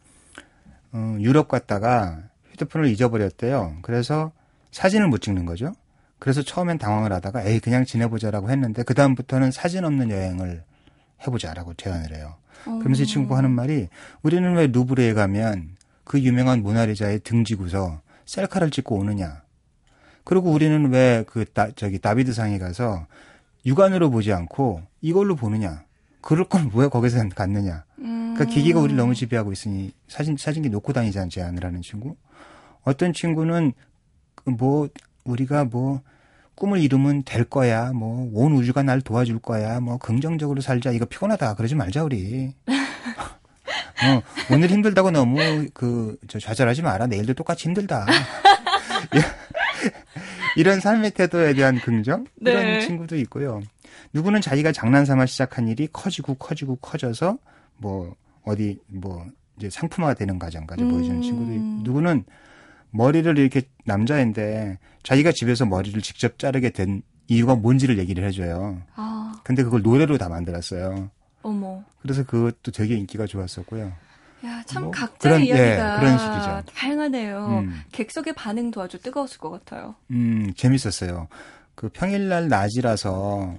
어, 0.91 1.17
유럽 1.19 1.47
갔다가 1.47 2.23
휴대폰을 2.51 2.87
잊어버렸대요. 2.89 3.77
그래서 3.81 4.31
사진을 4.71 5.07
못 5.07 5.19
찍는 5.21 5.45
거죠. 5.45 5.73
그래서 6.19 6.41
처음엔 6.41 6.77
당황을 6.77 7.11
하다가 7.13 7.43
에이 7.43 7.59
그냥 7.59 7.85
지내보자라고 7.85 8.49
했는데 8.49 8.83
그 8.83 8.93
다음부터는 8.93 9.51
사진 9.51 9.85
없는 9.85 10.09
여행을 10.09 10.63
해보자라고 11.25 11.73
제안을 11.75 12.15
해요. 12.15 12.35
그러면서 12.63 13.03
이 13.03 13.05
친구가 13.05 13.37
하는 13.37 13.51
말이 13.51 13.87
우리는 14.21 14.55
왜 14.55 14.67
루브르에 14.67 15.13
가면 15.13 15.75
그 16.03 16.19
유명한 16.21 16.63
모나리자의 16.63 17.19
등지고서 17.19 18.01
셀카를 18.25 18.71
찍고 18.71 18.95
오느냐. 18.95 19.42
그리고 20.23 20.51
우리는 20.51 20.91
왜 20.91 21.25
그 21.27 21.45
저기 21.75 21.99
다비드상에 21.99 22.57
가서 22.59 23.05
육안으로 23.65 24.09
보지 24.09 24.31
않고 24.33 24.81
이걸로 25.01 25.35
보느냐. 25.35 25.83
그럴 26.21 26.45
걸왜 26.45 26.87
거기서 26.87 27.27
갔느냐. 27.29 27.83
그러니까 27.97 28.45
기기가 28.45 28.79
우리를 28.79 28.95
너무 28.97 29.13
지배하고 29.13 29.51
있으니 29.51 29.91
사진 30.07 30.37
사진기 30.37 30.69
놓고 30.69 30.93
다니지 30.93 31.19
않지 31.19 31.41
않으라는 31.41 31.81
친구. 31.81 32.15
어떤 32.83 33.13
친구는 33.13 33.73
그뭐 34.35 34.89
우리가 35.25 35.65
뭐 35.65 36.01
꿈을 36.55 36.79
이루면 36.79 37.23
될 37.23 37.43
거야. 37.43 37.91
뭐 37.93 38.29
온 38.33 38.53
우주가 38.53 38.83
날 38.83 39.01
도와줄 39.01 39.39
거야. 39.39 39.79
뭐 39.79 39.97
긍정적으로 39.97 40.61
살자. 40.61 40.91
이거 40.91 41.05
피곤하다. 41.05 41.55
그러지 41.55 41.75
말자 41.75 42.03
우리. 42.03 42.53
어, 44.03 44.21
오늘 44.51 44.69
힘들다고 44.69 45.11
너무 45.11 45.37
그 45.73 46.17
저 46.27 46.39
좌절하지 46.39 46.81
마라. 46.81 47.07
내일도 47.07 47.33
똑같이 47.33 47.65
힘들다. 47.65 48.05
이런 50.57 50.79
삶의 50.79 51.11
태도에 51.11 51.53
대한 51.53 51.79
긍정 51.79 52.25
네. 52.35 52.51
이런 52.51 52.81
친구도 52.81 53.17
있고요. 53.17 53.61
누구는 54.13 54.41
자기가 54.41 54.71
장난삼아 54.71 55.25
시작한 55.25 55.67
일이 55.67 55.87
커지고 55.91 56.35
커지고 56.35 56.77
커져서 56.77 57.37
뭐 57.77 58.15
어디 58.43 58.79
뭐 58.87 59.25
이제 59.57 59.69
상품화가 59.69 60.13
되는 60.15 60.39
과정까지 60.39 60.83
음. 60.83 60.91
보여주는 60.91 61.21
친구도 61.21 61.53
있고 61.53 61.65
누구는 61.83 62.25
머리를 62.91 63.37
이렇게 63.37 63.63
남자인데 63.85 64.77
자기가 65.03 65.31
집에서 65.31 65.65
머리를 65.65 65.99
직접 66.01 66.37
자르게 66.37 66.69
된 66.69 67.01
이유가 67.27 67.55
뭔지를 67.55 67.97
얘기를 67.97 68.23
해줘요. 68.25 68.81
아. 68.95 69.33
근데 69.43 69.63
그걸 69.63 69.81
노래로 69.81 70.17
다 70.17 70.29
만들었어요. 70.29 71.09
어머. 71.41 71.83
그래서 72.01 72.23
그것도 72.23 72.71
되게 72.71 72.95
인기가 72.95 73.25
좋았었고요. 73.25 73.91
야, 74.45 74.61
참 74.65 74.83
뭐, 74.83 74.91
각자의 74.91 75.17
그런, 75.19 75.41
예, 75.41 75.45
이야기가 75.45 75.95
예, 75.95 75.99
그런 75.99 76.17
식이죠. 76.17 76.63
다양하네요. 76.75 77.47
음. 77.65 77.81
객석의 77.93 78.33
반응도 78.33 78.81
아주 78.81 78.99
뜨거웠을 79.01 79.37
것 79.39 79.49
같아요. 79.51 79.95
음, 80.11 80.51
재밌었어요. 80.55 81.27
그 81.75 81.89
평일날 81.89 82.49
낮이라서 82.49 83.55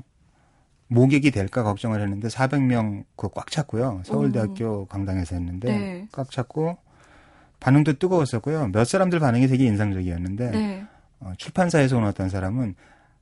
모객이 0.88 1.30
될까 1.30 1.62
걱정을 1.62 2.00
했는데 2.02 2.28
400명 2.28 3.04
그 3.16 3.28
꽉 3.30 3.50
찼고요. 3.50 4.02
서울대학교 4.04 4.82
오. 4.82 4.86
강당에서 4.86 5.34
했는데 5.36 5.68
네. 5.76 6.08
꽉 6.12 6.30
찼고 6.30 6.76
반응도 7.60 7.94
뜨거웠었고요. 7.94 8.68
몇 8.68 8.84
사람들 8.84 9.18
반응이 9.18 9.46
되게 9.48 9.64
인상적이었는데 9.64 10.50
네. 10.50 10.84
어, 11.20 11.32
출판사에서 11.38 11.96
온 11.96 12.04
어떤 12.04 12.28
사람은 12.28 12.74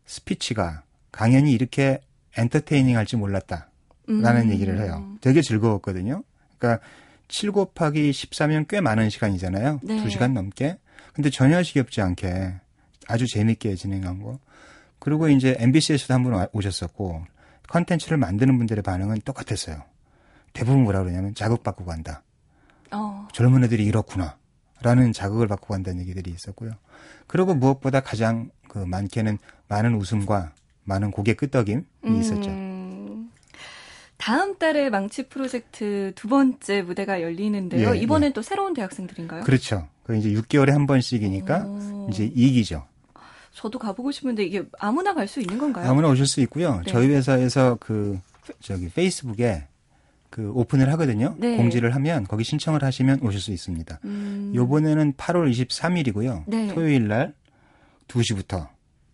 스피치가 0.05 0.83
강연이 1.13 1.53
이렇게 1.53 2.01
entertaining 2.37 2.97
할지 2.97 3.17
몰랐다. 3.17 3.69
라는 4.09 4.43
음. 4.49 4.51
얘기를 4.51 4.81
해요. 4.81 5.15
되게 5.21 5.41
즐거웠거든요. 5.43 6.25
그러니까 6.59 6.85
7 7.33 7.51
곱하기 7.51 8.11
14면 8.11 8.67
꽤 8.69 8.81
많은 8.83 9.09
시간이잖아요. 9.09 9.81
네. 9.83 9.97
2시간 10.05 10.33
넘게. 10.33 10.77
근데 11.15 11.31
전혀 11.31 11.63
지겹지 11.63 12.03
않게 12.03 12.55
아주 13.09 13.27
재밌게 13.27 13.75
진행한 13.75 14.23
거. 14.23 14.39
그리고 14.99 15.29
이제 15.29 15.57
MBC에서도 15.59 16.13
한 16.13 16.23
분 16.23 16.47
오셨었고 16.53 17.25
컨텐츠를 17.69 18.19
만드는 18.19 18.59
분들의 18.59 18.83
반응은 18.83 19.23
똑같았어요. 19.25 19.83
대부분 20.53 20.85
뭐라 20.85 21.03
그러냐면 21.03 21.35
자극받고 21.35 21.87
간다. 21.87 22.23
어. 22.91 23.27
젊은 23.33 23.65
애들이 23.65 23.87
이렇구나. 23.87 24.37
라는 24.83 25.13
자극을 25.13 25.47
받고 25.47 25.69
간다는 25.69 26.01
얘기들이 26.01 26.31
있었고요. 26.33 26.73
그리고 27.27 27.55
무엇보다 27.55 28.01
가장 28.01 28.51
그 28.69 28.79
많게는 28.79 29.39
많은 29.69 29.95
웃음과 29.95 30.53
많은 30.85 31.11
고개 31.13 31.33
끄덕임이 31.33 31.83
있었죠. 32.21 32.51
음. 32.51 32.72
다음 34.23 34.57
달에 34.57 34.89
망치 34.89 35.25
프로젝트 35.25 36.13
두 36.15 36.29
번째 36.29 36.83
무대가 36.83 37.21
열리는데요. 37.21 37.97
예, 37.97 37.99
이번엔 37.99 38.33
또 38.35 38.41
새로운 38.41 38.73
대학생들인가요? 38.73 39.43
그렇죠. 39.43 39.89
그 40.05 40.17
이제 40.17 40.29
6개월에 40.31 40.71
한 40.71 40.87
번씩이니까 40.87 41.65
오. 41.67 42.07
이제 42.09 42.31
2기죠. 42.31 42.85
저도 43.51 43.81
가보고 43.81 44.13
싶은데 44.13 44.45
이게 44.45 44.63
아무나 44.79 45.13
갈 45.13 45.27
수 45.27 45.41
있는 45.41 45.59
건가요? 45.59 45.91
아무나 45.91 46.07
오실 46.09 46.27
수 46.27 46.41
있고요. 46.43 46.83
네. 46.85 46.93
저희 46.93 47.09
회사에서 47.09 47.77
그 47.81 48.21
저기 48.61 48.89
페이스북에 48.91 49.67
그 50.31 50.53
오픈을 50.55 50.89
하거든요. 50.93 51.35
네. 51.39 51.57
공지를 51.57 51.93
하면 51.97 52.25
거기 52.25 52.45
신청을 52.45 52.85
하시면 52.85 53.23
오실 53.23 53.41
수 53.41 53.51
있습니다. 53.51 53.99
음. 54.05 54.53
요번에는 54.55 55.15
8월 55.15 55.51
23일이고요. 55.51 56.45
네. 56.47 56.69
토요일 56.73 57.09
날 57.09 57.35
2시부터 58.07 58.69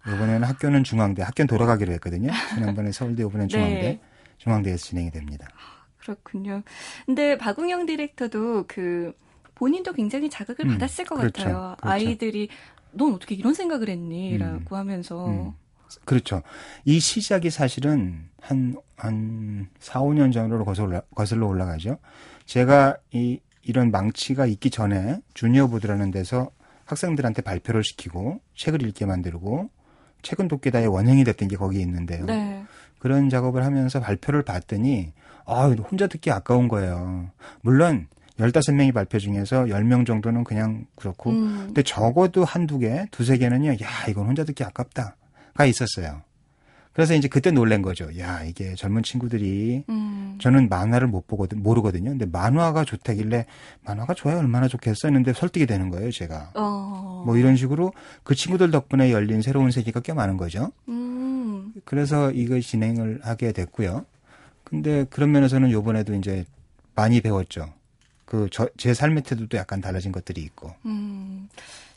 요번에는 0.07 0.45
학교는 0.45 0.85
중앙대, 0.85 1.23
학교는 1.23 1.47
돌아가기로 1.49 1.95
했거든요. 1.95 2.31
지난번에 2.55 2.93
서울대, 2.93 3.23
요번엔 3.23 3.49
중앙대, 3.49 3.81
네. 3.81 4.01
중앙대에서 4.39 4.79
진행이 4.79 5.11
됩니다. 5.11 5.49
그렇군요. 5.99 6.63
근데 7.07 7.37
박웅영 7.37 7.87
디렉터도 7.87 8.65
그 8.67 9.13
본인도 9.55 9.93
굉장히 9.93 10.31
자극을 10.31 10.67
음, 10.67 10.71
받았을 10.73 11.05
것 11.05 11.17
그렇죠. 11.17 11.43
같아요. 11.43 11.77
그렇죠. 11.79 11.89
아이들이 11.89 12.49
넌 12.93 13.13
어떻게 13.13 13.35
이런 13.35 13.55
생각을 13.55 13.89
했니?라고 13.89 14.77
하면서 14.77 15.27
음. 15.29 15.53
그렇죠. 16.05 16.43
이 16.85 17.01
시작이 17.01 17.51
사실은 17.51 18.29
한, 18.41 18.77
한 18.97 19.69
4, 19.79 20.01
5년 20.01 20.33
전으로 20.33 20.65
거슬러, 20.65 21.03
거슬러 21.15 21.47
올라가죠. 21.47 21.99
제가 22.45 22.97
이, 23.11 23.41
이런 23.63 23.91
망치가 23.91 24.47
있기 24.47 24.71
전에 24.71 25.21
주니어보드라는 25.35 26.11
데서 26.11 26.51
학생들한테 26.85 27.43
발표를 27.43 27.85
시키고 27.85 28.41
책을 28.55 28.83
읽게 28.87 29.07
만들고 29.07 29.71
책은 30.23 30.49
돕기다의 30.49 30.89
원형이 30.89 31.25
됐던 31.25 31.49
게 31.49 31.57
거기에 31.57 31.81
있는데요. 31.83 32.25
네. 32.25 32.65
그런 32.99 33.29
작업을 33.29 33.65
하면서 33.65 34.01
발표를 34.01 34.43
봤더니 34.43 35.13
아, 35.47 35.67
혼자 35.67 36.07
듣기 36.07 36.31
아까운 36.31 36.69
거예요. 36.69 37.31
물론 37.63 38.07
15명이 38.39 38.93
발표 38.95 39.19
중에서 39.19 39.65
10명 39.65 40.07
정도는 40.07 40.45
그냥 40.45 40.87
그렇고 40.95 41.31
음. 41.31 41.63
근데 41.67 41.83
적어도 41.83 42.45
한두 42.45 42.79
개, 42.79 43.07
두세 43.11 43.39
개는요. 43.39 43.73
야, 43.73 44.07
이건 44.09 44.27
혼자 44.27 44.45
듣기 44.45 44.63
아깝다가 44.65 45.67
있었어요. 45.67 46.23
그래서 46.93 47.15
이제 47.15 47.29
그때 47.29 47.53
놀란 47.53 47.81
거죠. 47.81 48.11
야, 48.19 48.43
이게 48.43 48.75
젊은 48.75 49.05
친구들이 49.05 49.85
음. 49.89 50.37
저는 50.41 50.69
만화를 50.69 51.07
못 51.07 51.29
보거든 51.29 51.63
모르거든요. 51.63 52.11
근데 52.11 52.27
만화가 52.27 52.85
좋다길래 52.85 53.47
만화가 53.85 54.15
좋아요. 54.15 54.39
얼마나 54.39 54.67
좋겠어 54.67 55.07
했는데 55.07 55.33
설득이 55.33 55.67
되는 55.67 55.91
거예요, 55.91 56.11
제가. 56.11 56.51
어. 56.57 57.23
뭐 57.25 57.37
이런 57.37 57.55
식으로 57.55 57.93
그 58.25 58.35
친구들 58.35 58.73
덕분에 58.73 59.13
열린 59.13 59.43
새로운 59.43 59.71
세계가 59.71 60.01
꽤 60.01 60.13
많은 60.13 60.37
거죠. 60.37 60.73
음. 60.89 61.28
그래서 61.85 62.31
이걸 62.31 62.61
진행을 62.61 63.21
하게 63.23 63.53
됐고요. 63.53 64.05
근데 64.65 65.05
그런 65.05 65.33
면에서는 65.33 65.71
요번에도 65.71 66.15
이제 66.15 66.45
많이 66.95 67.21
배웠죠. 67.21 67.73
그 68.25 68.49
제 68.77 68.93
삶의 68.93 69.23
태도도 69.23 69.57
약간 69.57 69.81
달라진 69.81 70.13
것들이 70.13 70.43
있고. 70.43 70.75
음. 70.85 71.49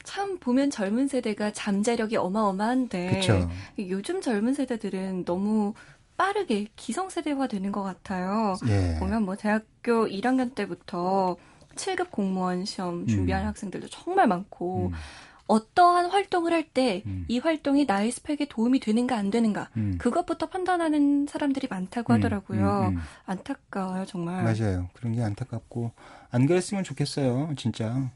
참 0.03 0.39
보면 0.39 0.71
젊은 0.71 1.07
세대가 1.07 1.51
잠재력이 1.51 2.17
어마어마한데 2.17 3.10
그렇죠. 3.10 3.49
요즘 3.77 4.21
젊은 4.21 4.53
세대들은 4.53 5.25
너무 5.25 5.73
빠르게 6.17 6.67
기성세대화 6.75 7.47
되는 7.47 7.71
것 7.71 7.84
같아요. 7.84 8.55
예. 8.67 8.95
보면 8.99 9.23
뭐 9.23 9.36
대학교 9.36 10.07
1학년 10.07 10.55
때부터 10.55 11.36
7급 11.75 12.12
공무원 12.12 12.65
시험 12.65 13.05
준비하는 13.07 13.47
음. 13.47 13.49
학생들도 13.49 13.89
정말 13.89 14.27
많고 14.27 14.88
음, 14.88 14.91
어떠한 15.52 16.12
활동을 16.12 16.54
할 16.54 16.64
때이 16.64 17.04
음. 17.06 17.26
활동이 17.44 17.84
나의 17.86 18.12
스펙에 18.12 18.48
도움이 18.50 18.80
되는가 18.80 19.18
안 19.18 19.30
되는가 19.30 19.70
음. 19.76 19.98
그것부터 19.98 20.48
판단하는 20.48 21.28
사람들이 21.28 21.68
많다고 21.70 22.14
음, 22.14 22.16
하더라고요. 22.16 22.88
음, 22.90 22.96
음. 22.96 23.02
안타까워요 23.26 24.06
정말. 24.06 24.44
맞아요. 24.44 24.90
그런 24.94 25.14
게 25.14 25.22
안타깝고 25.22 25.92
안 26.30 26.46
그랬으면 26.46 26.86
좋겠어요. 26.86 27.54
진짜 27.58 28.10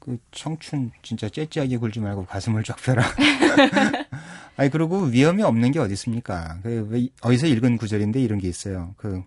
그 0.00 0.18
청춘 0.32 0.90
진짜 1.02 1.28
째째하게 1.28 1.76
굴지 1.76 2.00
말고 2.00 2.26
가슴을 2.26 2.64
쫙 2.64 2.76
펴라. 2.82 3.04
아니 4.56 4.68
그리고 4.68 5.02
위험이 5.02 5.44
없는 5.44 5.70
게 5.70 5.78
어디 5.78 5.92
있습니까? 5.92 6.58
그왜 6.64 7.10
어디서 7.20 7.46
읽은 7.46 7.76
구절인데 7.76 8.20
이런 8.20 8.40
게 8.40 8.48
있어요. 8.48 8.94
그 8.96 9.22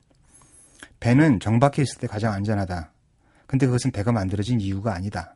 배는 0.99 1.39
정박해 1.39 1.81
있을 1.83 1.99
때 1.99 2.07
가장 2.07 2.33
안전하다. 2.33 2.91
근데 3.47 3.65
그것은 3.65 3.91
배가 3.91 4.11
만들어진 4.11 4.59
이유가 4.59 4.93
아니다. 4.93 5.34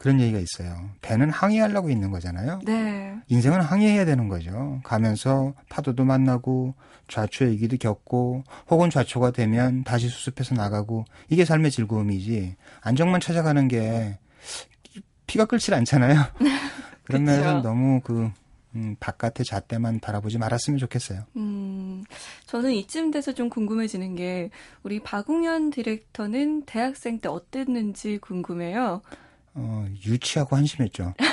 그런 0.00 0.18
얘기가 0.18 0.38
있어요. 0.38 0.88
배는 1.02 1.28
항해하려고 1.28 1.90
있는 1.90 2.10
거잖아요. 2.10 2.60
네. 2.64 3.14
인생은 3.28 3.60
항해해야 3.60 4.06
되는 4.06 4.28
거죠. 4.28 4.80
가면서 4.82 5.52
파도도 5.68 6.06
만나고 6.06 6.74
좌초의 7.06 7.52
위기도 7.52 7.76
겪고 7.76 8.44
혹은 8.70 8.88
좌초가 8.88 9.32
되면 9.32 9.84
다시 9.84 10.08
수습해서 10.08 10.54
나가고 10.54 11.04
이게 11.28 11.44
삶의 11.44 11.70
즐거움이지 11.70 12.56
안정만 12.80 13.20
찾아가는 13.20 13.68
게 13.68 14.18
피가 15.26 15.44
끓질 15.44 15.74
않잖아요. 15.74 16.18
그런. 17.04 17.24
면에서 17.24 17.60
너무 17.60 18.00
그 18.02 18.30
음, 18.74 18.96
바깥의 19.00 19.44
잣대만 19.44 20.00
바라보지 20.00 20.38
말았으면 20.38 20.78
좋겠어요. 20.78 21.24
음, 21.36 22.04
저는 22.46 22.72
이쯤 22.72 23.10
돼서 23.10 23.32
좀 23.34 23.50
궁금해지는 23.50 24.14
게 24.14 24.48
우리 24.82 25.00
박웅현 25.00 25.70
디렉터는 25.70 26.62
대학생 26.62 27.18
때 27.18 27.28
어땠는지 27.28 28.16
궁금해요. 28.16 29.02
어, 29.54 29.86
유치하고 30.06 30.56
한심했죠. 30.56 31.14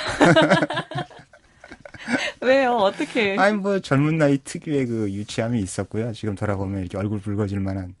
왜요? 2.40 2.76
어떻게? 2.76 3.36
아니 3.38 3.56
뭐 3.56 3.80
젊은 3.80 4.18
나이 4.18 4.38
특유의 4.38 4.86
그 4.86 5.12
유치함이 5.12 5.60
있었고요. 5.60 6.12
지금 6.12 6.34
돌아보면 6.34 6.80
이렇게 6.80 6.96
얼굴 6.96 7.20
붉어질 7.20 7.60
만한 7.60 7.94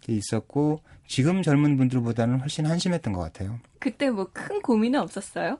게 0.00 0.14
있었고 0.14 0.80
지금 1.06 1.42
젊은 1.42 1.76
분들보다는 1.76 2.40
훨씬 2.40 2.66
한심했던 2.66 3.12
것 3.12 3.20
같아요. 3.20 3.58
그때 3.78 4.10
뭐 4.10 4.28
큰 4.32 4.60
고민은 4.62 5.00
없었어요? 5.00 5.58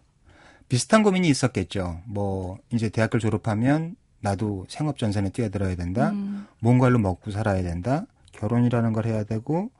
비슷한 0.68 1.02
고민이 1.02 1.28
있었겠죠. 1.28 2.00
뭐 2.06 2.58
이제 2.72 2.88
대학교를 2.88 3.20
졸업하면 3.20 3.96
나도 4.20 4.66
생업 4.68 4.98
전선에 4.98 5.30
뛰어들어야 5.30 5.74
된다. 5.76 6.10
음, 6.10 6.46
뭔가로 6.60 6.98
먹고 6.98 7.30
살아야 7.30 7.62
된다. 7.62 8.06
결혼이라는 8.32 8.92
걸 8.92 9.06
해야 9.06 9.24
되고 9.24 9.70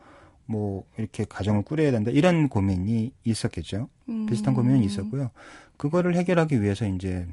뭐 0.47 0.85
이렇게 0.99 1.25
가정을 1.25 1.63
꾸려야 1.63 1.91
된다. 1.91 2.11
이런 2.11 2.49
고민이 2.49 3.13
있었겠죠. 3.25 3.89
음. 4.09 4.27
비슷한 4.27 4.55
고민은 4.55 4.83
있었고요. 4.85 5.31
그거를 5.77 6.15
해결하기 6.17 6.61
위해서 6.63 6.87
이제 6.87 7.27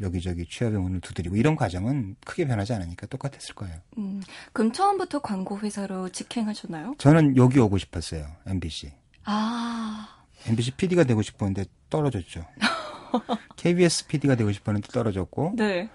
여기저기 0.00 0.46
취업의 0.46 0.80
문을 0.80 1.00
두드리고 1.00 1.36
이런 1.36 1.54
과정은 1.54 2.16
크게 2.24 2.46
변하지 2.46 2.72
않으니까 2.72 3.06
똑같았을 3.06 3.54
거예요. 3.54 3.76
음, 3.98 4.22
그럼 4.54 4.72
처음부터 4.72 5.20
광고 5.20 5.58
회사로 5.58 6.08
직행하셨나요? 6.08 6.94
저는 6.98 7.36
여기 7.36 7.58
오고 7.58 7.76
싶었어요. 7.78 8.26
MBC. 8.46 8.90
아, 9.24 10.08
MBC 10.46 10.72
PD가 10.72 11.04
되고 11.04 11.20
싶었는데 11.20 11.66
떨어졌죠. 11.90 12.44
KBS 13.56 14.06
PD가 14.06 14.34
되고 14.34 14.50
싶었는데 14.50 14.88
떨어졌고 14.88 15.54
네. 15.56 15.90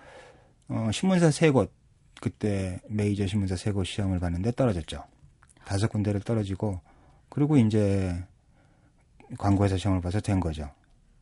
어, 0.70 0.90
신문사 0.94 1.32
세 1.32 1.52
곳 1.52 1.72
그때 2.22 2.80
메이저 2.90 3.26
신문사 3.28 3.56
세 3.56 3.72
곳 3.72 3.86
시험을 3.86 4.20
봤는데 4.20 4.52
떨어졌죠. 4.52 5.04
다섯 5.68 5.90
군데를 5.90 6.22
떨어지고 6.22 6.80
그리고 7.28 7.58
이제 7.58 8.24
광고회사 9.38 9.76
시험을 9.76 10.02
봐서 10.02 10.22
된 10.22 10.40
거죠. 10.40 10.70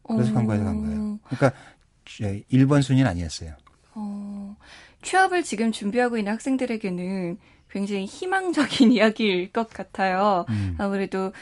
그래서 0.04 0.30
어, 0.32 0.34
광고회사 0.36 0.64
간 0.64 0.82
거예요. 0.82 1.20
그러니까 1.24 1.60
1번 2.06 2.84
순위는 2.84 3.10
아니었어요. 3.10 3.56
어, 3.96 4.56
취업을 5.02 5.42
지금 5.42 5.72
준비하고 5.72 6.20
있는 6.20 6.32
학생들에게는 6.34 7.40
굉장히 7.72 8.06
희망적인 8.06 8.92
이야기일 8.94 9.52
것 9.52 9.68
같아요. 9.70 10.46
음. 10.50 10.76
아무래도 10.78 11.34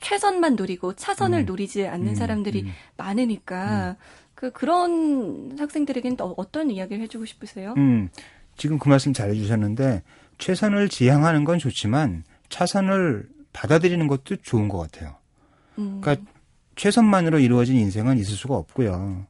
최선만 0.00 0.56
노리고 0.56 0.94
차선을 0.94 1.40
음. 1.40 1.46
노리지 1.46 1.86
않는 1.86 2.08
음, 2.08 2.14
사람들이 2.16 2.62
음. 2.62 2.72
많으니까 2.96 3.96
그 4.34 4.50
그런 4.50 5.56
학생들에게는 5.58 6.16
또 6.16 6.34
어떤 6.36 6.70
이야기를 6.70 7.02
해주고 7.04 7.24
싶으세요? 7.24 7.74
음, 7.76 8.08
지금 8.56 8.80
그 8.80 8.88
말씀 8.88 9.12
잘 9.12 9.30
해주셨는데 9.30 10.02
최선을 10.38 10.88
지향하는 10.88 11.44
건 11.44 11.58
좋지만 11.58 12.24
차선을 12.48 13.28
받아들이는 13.52 14.06
것도 14.06 14.36
좋은 14.36 14.68
것 14.68 14.78
같아요. 14.78 15.16
음, 15.78 16.00
그러니까 16.00 16.30
최선만으로 16.76 17.38
이루어진 17.40 17.76
인생은 17.76 18.18
있을 18.18 18.34
수가 18.34 18.54
없고요. 18.54 19.26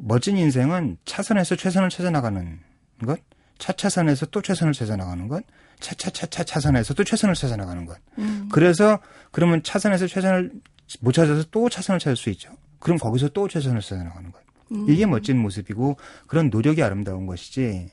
멋진 0.00 0.36
인생은 0.36 0.98
차선에서 1.04 1.56
최선을 1.56 1.88
찾아 1.90 2.10
나가는 2.10 2.58
것, 3.04 3.20
차차선에서 3.58 4.26
또 4.26 4.42
최선을 4.42 4.72
찾아 4.72 4.96
나가는 4.96 5.28
것, 5.28 5.44
차차차차 5.80 6.44
차선에서 6.44 6.94
또 6.94 7.04
최선을 7.04 7.34
찾아 7.34 7.56
나가는 7.56 7.84
것. 7.86 7.98
음. 8.18 8.48
그래서 8.52 8.98
그러면 9.30 9.62
차선에서 9.62 10.06
최선을 10.06 10.52
못 11.00 11.12
찾아서 11.12 11.44
또 11.50 11.68
차선을 11.68 11.98
찾을 11.98 12.16
수 12.16 12.30
있죠. 12.30 12.50
그럼 12.78 12.98
거기서 12.98 13.28
또 13.28 13.48
최선을 13.48 13.80
찾아 13.80 14.02
나가는 14.02 14.30
것. 14.30 14.40
음. 14.72 14.86
이게 14.88 15.06
멋진 15.06 15.38
모습이고 15.38 15.96
그런 16.26 16.50
노력이 16.50 16.82
아름다운 16.82 17.26
것이지. 17.26 17.90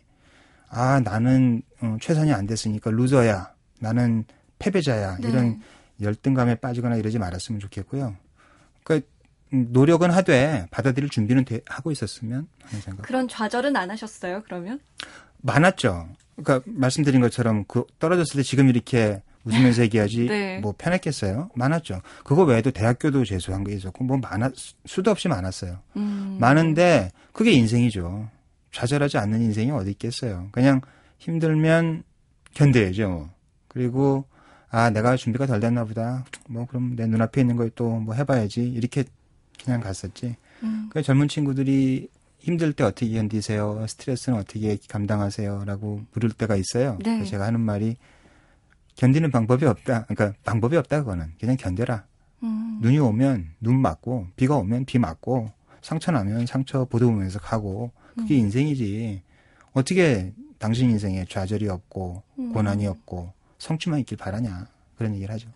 아 0.70 1.00
나는 1.02 1.62
어, 1.82 1.98
최선이 2.02 2.34
안 2.34 2.48
됐으니까 2.48 2.92
루저야. 2.92 3.53
나는 3.84 4.24
패배자야. 4.60 5.18
네. 5.18 5.28
이런 5.30 5.62
열등감에 6.02 6.56
빠지거나 6.56 6.96
이러지 6.96 7.20
말았으면 7.20 7.60
좋겠고요. 7.60 8.16
그러니까 8.84 9.08
노력은 9.52 10.10
하되 10.10 10.66
받아들일 10.72 11.10
준비는 11.10 11.46
돼, 11.46 11.60
하고 11.68 11.92
있었으면 11.92 12.48
하는 12.64 12.82
생각. 12.82 13.04
그런 13.04 13.28
좌절은 13.28 13.76
안 13.76 13.92
하셨어요? 13.92 14.42
그러면? 14.46 14.80
많았죠. 15.42 16.08
그러니까 16.36 16.62
말씀드린 16.66 17.22
것처럼 17.22 17.66
그 17.68 17.84
떨어졌을 18.00 18.38
때 18.38 18.44
지금 18.44 18.70
이렇게 18.70 19.22
웃으면서 19.44 19.84
얘기하지 19.84 20.26
네. 20.28 20.60
뭐 20.60 20.74
편했겠어요? 20.78 21.52
많았죠. 21.54 22.02
그거 22.24 22.44
외에도 22.44 22.72
대학교도 22.72 23.26
재수한 23.26 23.64
게 23.64 23.74
있었고 23.74 24.04
뭐 24.06 24.18
많았 24.18 24.54
수도 24.86 25.12
없이 25.12 25.28
많았어요. 25.28 25.80
음. 25.98 26.38
많은데 26.40 27.12
그게 27.34 27.52
인생이죠. 27.52 28.30
좌절하지 28.72 29.18
않는 29.20 29.42
인생이 29.42 29.70
어디 29.72 29.92
있겠어요. 29.92 30.48
그냥 30.52 30.82
힘들면 31.20 32.04
견뎌야죠. 32.56 33.10
뭐. 33.10 33.30
그리고 33.74 34.26
아 34.70 34.90
내가 34.90 35.16
준비가 35.16 35.46
덜 35.46 35.60
됐나 35.60 35.86
보다. 35.86 36.26
뭐 36.50 36.66
그럼 36.66 36.96
내 36.96 37.06
눈앞에 37.08 37.42
있는 37.42 37.56
걸 37.58 37.70
또 37.72 38.00
뭐 38.00 38.16
해봐야지 38.16 38.62
이렇게 38.64 39.04
그냥 39.64 39.82
갔었지. 39.82 40.36
음. 40.64 40.90
그 40.92 41.02
젊은 41.02 41.28
친구들이 41.28 42.10
힘들 42.40 42.74
때 42.74 42.84
어떻게 42.84 43.10
견디세요? 43.12 43.86
스트레스는 43.88 44.38
어떻게 44.40 44.78
감당하세요?라고 44.90 46.02
물을 46.14 46.30
때가 46.32 46.56
있어요. 46.56 46.98
네. 47.04 47.24
제가 47.24 47.46
하는 47.48 47.60
말이 47.62 47.96
견디는 48.96 49.32
방법이 49.32 49.66
없다. 49.66 50.06
그러니까 50.06 50.38
방법이 50.44 50.76
없다 50.78 51.00
그거는 51.00 51.32
그냥 51.40 51.56
견뎌라. 51.58 52.06
음. 52.44 52.80
눈이 52.82 53.00
오면 53.00 53.52
눈 53.62 53.80
맞고 53.82 54.28
비가 54.36 54.58
오면 54.58 54.86
비 54.86 55.00
맞고 55.00 55.52
상처 55.82 56.12
나면 56.12 56.46
상처 56.46 56.86
보듬으면서 56.86 57.40
가고 57.40 57.92
그게 58.16 58.36
음. 58.36 58.40
인생이지. 58.42 59.22
어떻게 59.74 60.34
당신 60.60 60.90
인생에 60.92 61.26
좌절이 61.30 61.68
없고 61.70 62.24
음. 62.40 62.54
고난이 62.54 62.86
없고 62.88 63.32
성취만 63.64 64.00
있길 64.02 64.18
바라냐 64.18 64.68
그런 64.98 65.16
얘기를 65.16 65.34
하죠. 65.34 65.50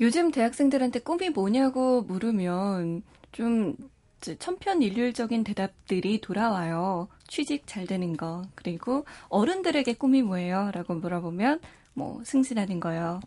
요즘 0.00 0.30
대학생들한테 0.30 1.00
꿈이 1.00 1.28
뭐냐고 1.28 2.02
물으면 2.02 3.02
좀 3.32 3.76
천편일률적인 4.20 5.44
대답들이 5.44 6.20
돌아와요. 6.20 7.08
취직 7.26 7.66
잘 7.66 7.86
되는 7.86 8.16
거. 8.16 8.42
그리고 8.54 9.04
어른들에게 9.28 9.94
꿈이 9.94 10.22
뭐예요? 10.22 10.70
라고 10.72 10.94
물어보면 10.94 11.60
뭐 11.94 12.22
승진하는 12.24 12.80
거요. 12.80 13.20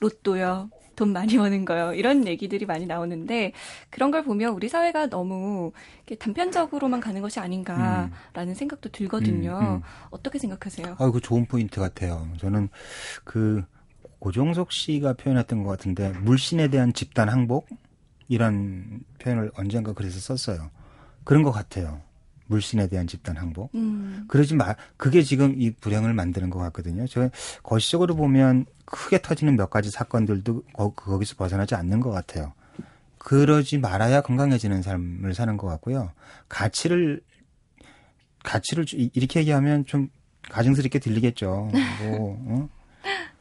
로또요. 0.00 0.70
돈 0.94 1.12
많이 1.12 1.36
버는 1.36 1.64
거요. 1.64 1.92
이런 1.94 2.26
얘기들이 2.26 2.66
많이 2.66 2.86
나오는데 2.86 3.52
그런 3.90 4.10
걸 4.10 4.24
보면 4.24 4.54
우리 4.54 4.68
사회가 4.68 5.08
너무 5.08 5.72
단편적으로만 6.18 7.00
가는 7.00 7.20
것이 7.20 7.40
아닌가라는 7.40 8.10
음. 8.36 8.54
생각도 8.54 8.90
들거든요. 8.90 9.58
음, 9.60 9.66
음. 9.76 9.82
어떻게 10.10 10.38
생각하세요? 10.38 10.96
아, 10.98 11.10
그 11.10 11.20
좋은 11.20 11.46
포인트 11.46 11.80
같아요. 11.80 12.28
저는 12.38 12.68
그 13.24 13.62
고종석 14.18 14.72
씨가 14.72 15.14
표현했던 15.14 15.62
것 15.62 15.70
같은데 15.70 16.10
물신에 16.20 16.68
대한 16.68 16.92
집단 16.92 17.28
항복 17.28 17.68
이런 18.28 19.00
표현을 19.18 19.50
언젠가 19.56 19.92
그래서 19.92 20.18
썼어요. 20.18 20.70
그런 21.24 21.42
것 21.42 21.52
같아요. 21.52 22.00
물신에 22.46 22.88
대한 22.88 23.06
집단 23.06 23.36
항복. 23.36 23.70
음. 23.74 24.24
그러지 24.28 24.54
마. 24.54 24.74
그게 24.96 25.22
지금 25.22 25.54
이 25.60 25.70
불행을 25.70 26.12
만드는 26.12 26.50
것 26.50 26.58
같거든요. 26.60 27.06
저 27.06 27.30
거시적으로 27.62 28.14
보면 28.16 28.66
크게 28.84 29.22
터지는 29.22 29.56
몇 29.56 29.70
가지 29.70 29.90
사건들도 29.90 30.62
거, 30.72 30.92
거기서 30.92 31.36
벗어나지 31.36 31.74
않는 31.74 32.00
것 32.00 32.10
같아요. 32.10 32.52
그러지 33.18 33.78
말아야 33.78 34.20
건강해지는 34.20 34.82
삶을 34.82 35.34
사는 35.34 35.56
것 35.56 35.66
같고요. 35.66 36.12
가치를 36.48 37.22
가치를 38.42 38.84
이렇게 39.14 39.40
얘기하면 39.40 39.86
좀 39.86 40.08
가증스럽게 40.50 40.98
들리겠죠. 40.98 41.70
뭐 42.02 42.38
어? 42.48 42.68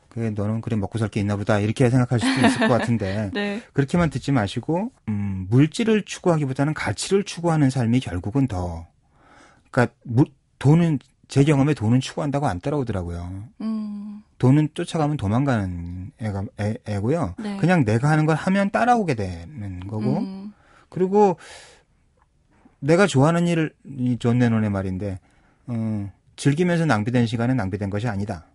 그래 0.07 0.29
너는 0.29 0.61
그래 0.61 0.75
먹고 0.77 0.99
살 0.99 1.09
게 1.09 1.19
있나 1.19 1.35
보다 1.35 1.59
이렇게 1.59 1.89
생각할 1.89 2.19
수도 2.19 2.47
있을 2.47 2.59
것 2.59 2.67
같은데 2.69 3.31
네. 3.33 3.61
그렇게만 3.73 4.09
듣지 4.09 4.31
마시고 4.31 4.91
음, 5.09 5.47
물질을 5.49 6.03
추구하기보다는 6.05 6.73
가치를 6.73 7.23
추구하는 7.23 7.69
삶이 7.69 7.99
결국은 7.99 8.47
더 8.47 8.87
그러니까 9.73 9.95
무, 10.03 10.23
돈은 10.59 10.99
제 11.27 11.43
경험에 11.43 11.73
돈은 11.73 11.99
추구한다고 11.99 12.45
안 12.45 12.61
따라오더라고요. 12.61 13.43
음. 13.61 14.21
돈은 14.37 14.69
쫓아가면 14.75 15.17
도망가는 15.17 16.11
애가 16.19 16.43
애, 16.59 16.75
애고요. 16.85 17.33
네. 17.39 17.57
그냥 17.57 17.83
내가 17.83 18.09
하는 18.09 18.27
걸 18.27 18.35
하면 18.35 18.69
따라오게 18.69 19.15
되는 19.15 19.79
거고 19.87 20.19
음. 20.19 20.53
그리고 20.89 21.37
내가 22.79 23.07
좋아하는 23.07 23.47
일을 23.47 23.73
이존 23.85 24.37
레논의 24.39 24.69
말인데 24.69 25.19
어, 25.65 26.11
즐기면서 26.35 26.85
낭비된 26.85 27.25
시간은 27.25 27.57
낭비된 27.57 27.89
것이 27.89 28.07
아니다. 28.07 28.45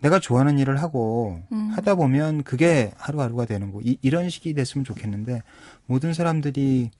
내가 0.00 0.18
좋아하는 0.18 0.58
일을 0.58 0.80
하고 0.80 1.42
음. 1.52 1.72
하다 1.74 1.96
보면 1.96 2.42
그게 2.42 2.92
하루하루가 2.96 3.44
되는 3.44 3.70
거. 3.70 3.80
이, 3.82 3.98
이런 4.00 4.30
식이 4.30 4.54
됐으면 4.54 4.84
좋겠는데 4.84 5.42
모든 5.86 6.14
사람들이 6.14 6.90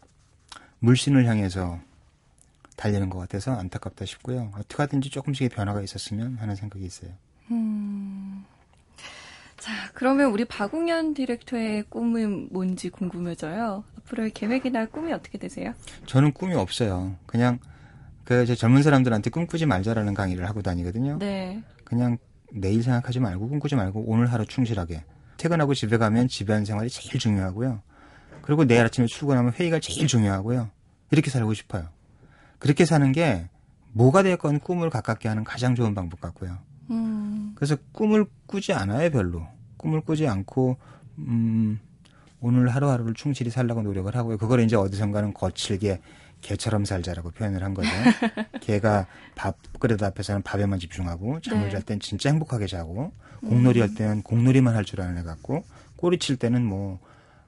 물신을 0.81 1.27
향해서 1.27 1.81
달리는 2.77 3.09
것 3.11 3.19
같아서 3.19 3.53
안타깝다 3.53 4.05
싶고요. 4.05 4.51
어떻게 4.55 4.83
하든지 4.83 5.11
조금씩의 5.11 5.49
변화가 5.51 5.81
있었으면 5.83 6.37
하는 6.37 6.55
생각이 6.57 6.85
있어요. 6.85 7.11
음. 7.51 8.45
자, 9.57 9.73
그러면 9.95 10.31
우리 10.31 10.45
박웅현 10.45 11.15
디렉터의 11.15 11.85
꿈은 11.85 12.49
뭔지 12.51 12.91
궁금해져요. 12.91 13.85
앞으로의 13.99 14.33
계획이나 14.33 14.87
꿈이 14.87 15.13
어떻게 15.13 15.39
되세요? 15.39 15.73
저는 16.07 16.33
꿈이 16.33 16.55
없어요. 16.55 17.17
그냥 17.27 17.59
그 18.25 18.45
젊은 18.55 18.83
사람들한테 18.83 19.31
꿈꾸지 19.31 19.67
말자라는 19.67 20.15
강의를 20.15 20.47
하고 20.49 20.63
다니거든요. 20.63 21.19
네. 21.19 21.63
그냥 21.85 22.19
내일 22.53 22.83
생각하지 22.83 23.21
말고 23.21 23.49
꿈꾸지 23.49 23.75
말고 23.75 24.05
오늘 24.07 24.33
하루 24.33 24.47
충실하게 24.47 25.05
퇴근하고 25.37 25.75
집에 25.75 25.97
가면 25.97 26.29
집안 26.29 26.65
생활이 26.65 26.89
제일 26.91 27.19
중요하고요. 27.19 27.83
그리고 28.43 28.65
내일 28.65 28.85
아침에 28.85 29.07
출근하면 29.07 29.53
회의가 29.53 29.79
제일 29.81 30.07
중요하고요. 30.07 30.71
이렇게 31.11 31.31
살고 31.31 31.55
싶어요. 31.55 31.89
그렇게 32.65 32.87
사는 32.87 33.13
게 33.13 33.47
뭐가 33.93 34.23
될건 34.23 34.61
꿈을 34.61 34.89
가깝게 34.89 35.29
하는 35.29 35.45
가장 35.45 35.75
좋은 35.75 35.95
방법 35.95 36.23
같고요. 36.23 36.57
음. 36.89 37.53
그래서 37.57 37.77
꿈을 37.93 38.25
꾸지 38.47 38.73
않아요, 38.73 39.11
별로. 39.11 39.47
꿈을 39.77 40.01
꾸지 40.01 40.27
않고 40.27 40.79
음, 41.19 41.79
오늘 42.41 42.69
하루하루를 42.71 43.13
충실히 43.13 43.51
살라고 43.51 43.83
노력을 43.83 44.17
하고요. 44.17 44.39
그걸 44.39 44.61
이제 44.61 44.77
어디선가는 44.77 45.35
거칠게 45.35 46.01
개처럼 46.41 46.87
살자라고 46.87 47.33
표현을 47.33 47.63
한 47.63 47.75
거죠. 47.75 47.91
개가 48.63 49.09
밥그릇 49.35 50.03
앞에서는 50.03 50.41
밥에만 50.41 50.79
집중하고 50.79 51.41
잠을 51.41 51.65
네. 51.65 51.71
잘땐 51.71 52.01
진짜 52.01 52.31
행복하게 52.31 52.67
자고 52.67 53.13
공놀이 53.47 53.81
할 53.81 53.95
때는 53.95 54.23
공놀이만 54.23 54.75
할 54.75 54.87
줄 54.87 55.03
아는 55.03 55.19
애 55.19 55.23
같고 55.23 55.65
꼬리 55.97 56.19
칠 56.19 56.37
때는 56.39 56.65
뭐 56.65 56.99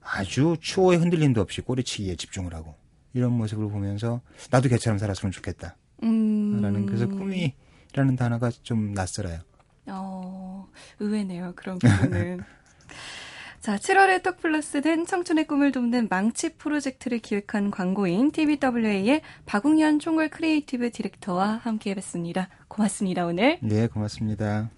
아주 0.02 0.58
추호의 0.60 0.98
흔들림도 0.98 1.40
없이 1.40 1.62
꼬리치기에 1.62 2.16
집중을 2.16 2.52
하고 2.52 2.74
이런 3.16 3.32
모습을 3.32 3.70
보면서 3.70 4.20
나도 4.50 4.68
개처럼 4.68 4.98
살았으면 4.98 5.32
좋겠다. 5.32 5.74
음. 6.02 6.60
라는 6.60 6.84
그래서 6.84 7.08
꿈이라는 7.08 8.16
단어가 8.16 8.50
좀 8.50 8.92
낯설어요. 8.92 9.38
어, 9.86 10.68
의외네요. 11.00 11.54
그런 11.56 11.78
부분은. 11.78 12.40
자, 13.60 13.76
7월의 13.76 14.22
톡플러스는 14.22 15.06
청춘의 15.06 15.46
꿈을 15.46 15.72
돕는 15.72 16.08
망치 16.10 16.50
프로젝트를 16.56 17.18
기획한 17.18 17.70
광고인 17.70 18.32
TBWA의 18.32 19.22
박웅현 19.46 19.98
총괄 19.98 20.28
creative 20.28 20.90
director와 20.90 21.60
함께 21.62 21.90
해봤습니다. 21.90 22.50
고맙습니다, 22.68 23.24
오늘. 23.24 23.58
네, 23.62 23.86
고맙습니다. 23.86 24.70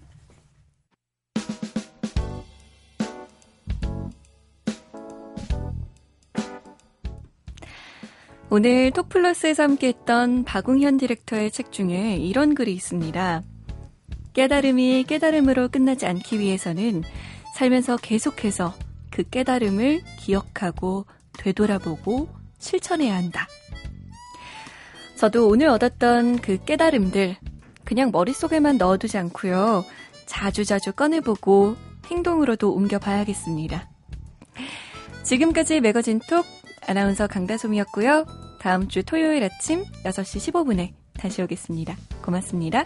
오늘 8.51 8.89
톡플러스에서 8.89 9.61
함께했던 9.61 10.43
박웅현 10.43 10.97
디렉터의 10.97 11.51
책 11.51 11.71
중에 11.71 12.17
이런 12.17 12.55
글이 12.55 12.73
있습니다. 12.73 13.43
깨달음이 14.33 15.03
깨달음으로 15.03 15.67
끝나지 15.69 16.07
않기 16.07 16.39
위해서는 16.39 17.03
살면서 17.55 17.97
계속해서 17.97 18.73
그 19.11 19.21
깨달음을 19.21 20.01
기억하고 20.17 21.05
되돌아보고 21.37 22.27
실천해야 22.57 23.15
한다. 23.15 23.47
저도 25.15 25.47
오늘 25.47 25.67
얻었던 25.67 26.39
그 26.39 26.57
깨달음들 26.65 27.35
그냥 27.85 28.09
머릿속에만 28.11 28.77
넣어두지 28.77 29.19
않고요. 29.19 29.85
자주자주 30.25 30.93
꺼내보고 30.93 31.75
행동으로도 32.07 32.73
옮겨봐야겠습니다. 32.73 33.87
지금까지 35.21 35.81
매거진 35.81 36.19
톡 36.27 36.45
아나운서 36.89 37.27
강다솜이었고요. 37.27 38.25
다음 38.59 38.87
주 38.87 39.03
토요일 39.03 39.43
아침 39.43 39.83
6시 40.03 40.51
15분에 40.51 40.93
다시 41.13 41.43
오겠습니다. 41.43 41.95
고맙습니다. 42.23 42.83